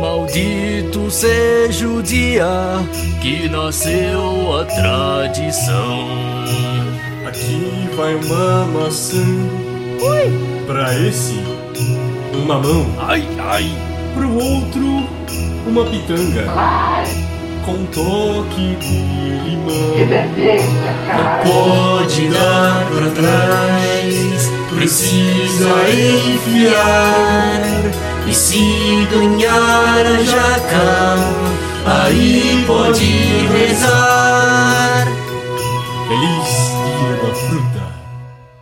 Maldito 0.00 1.10
seja 1.10 1.88
o 1.88 2.02
dia 2.02 2.46
que 3.20 3.48
nasceu 3.48 4.60
a 4.60 4.64
tradição. 4.64 6.08
Aqui 7.26 7.88
vai 7.96 8.14
uma 8.16 8.66
maçã. 8.66 9.24
Ui. 10.02 10.52
Pra 10.66 10.98
esse, 10.98 11.40
uma 12.34 12.58
mão. 12.58 12.86
Ai, 12.98 13.26
ai. 13.38 13.70
Pro 14.14 14.34
outro, 14.34 15.06
uma 15.66 15.84
pitanga. 15.86 17.31
Com 17.64 17.86
toque 17.86 18.76
de 18.80 18.98
limão. 19.44 19.92
Cara. 21.06 21.42
Pode 21.44 22.28
dar 22.28 22.86
pra 22.86 23.08
trás, 23.10 24.50
precisa 24.74 25.70
enfiar. 25.88 27.62
E 28.26 28.34
se 28.34 29.06
ganhar 29.10 30.06
a 30.06 30.22
jaca, 30.24 31.18
aí 31.86 32.64
pode 32.66 33.46
rezar. 33.56 35.06
Feliz 36.08 36.50
dia 36.84 37.16
da 37.22 37.34
fruta. 37.34 37.91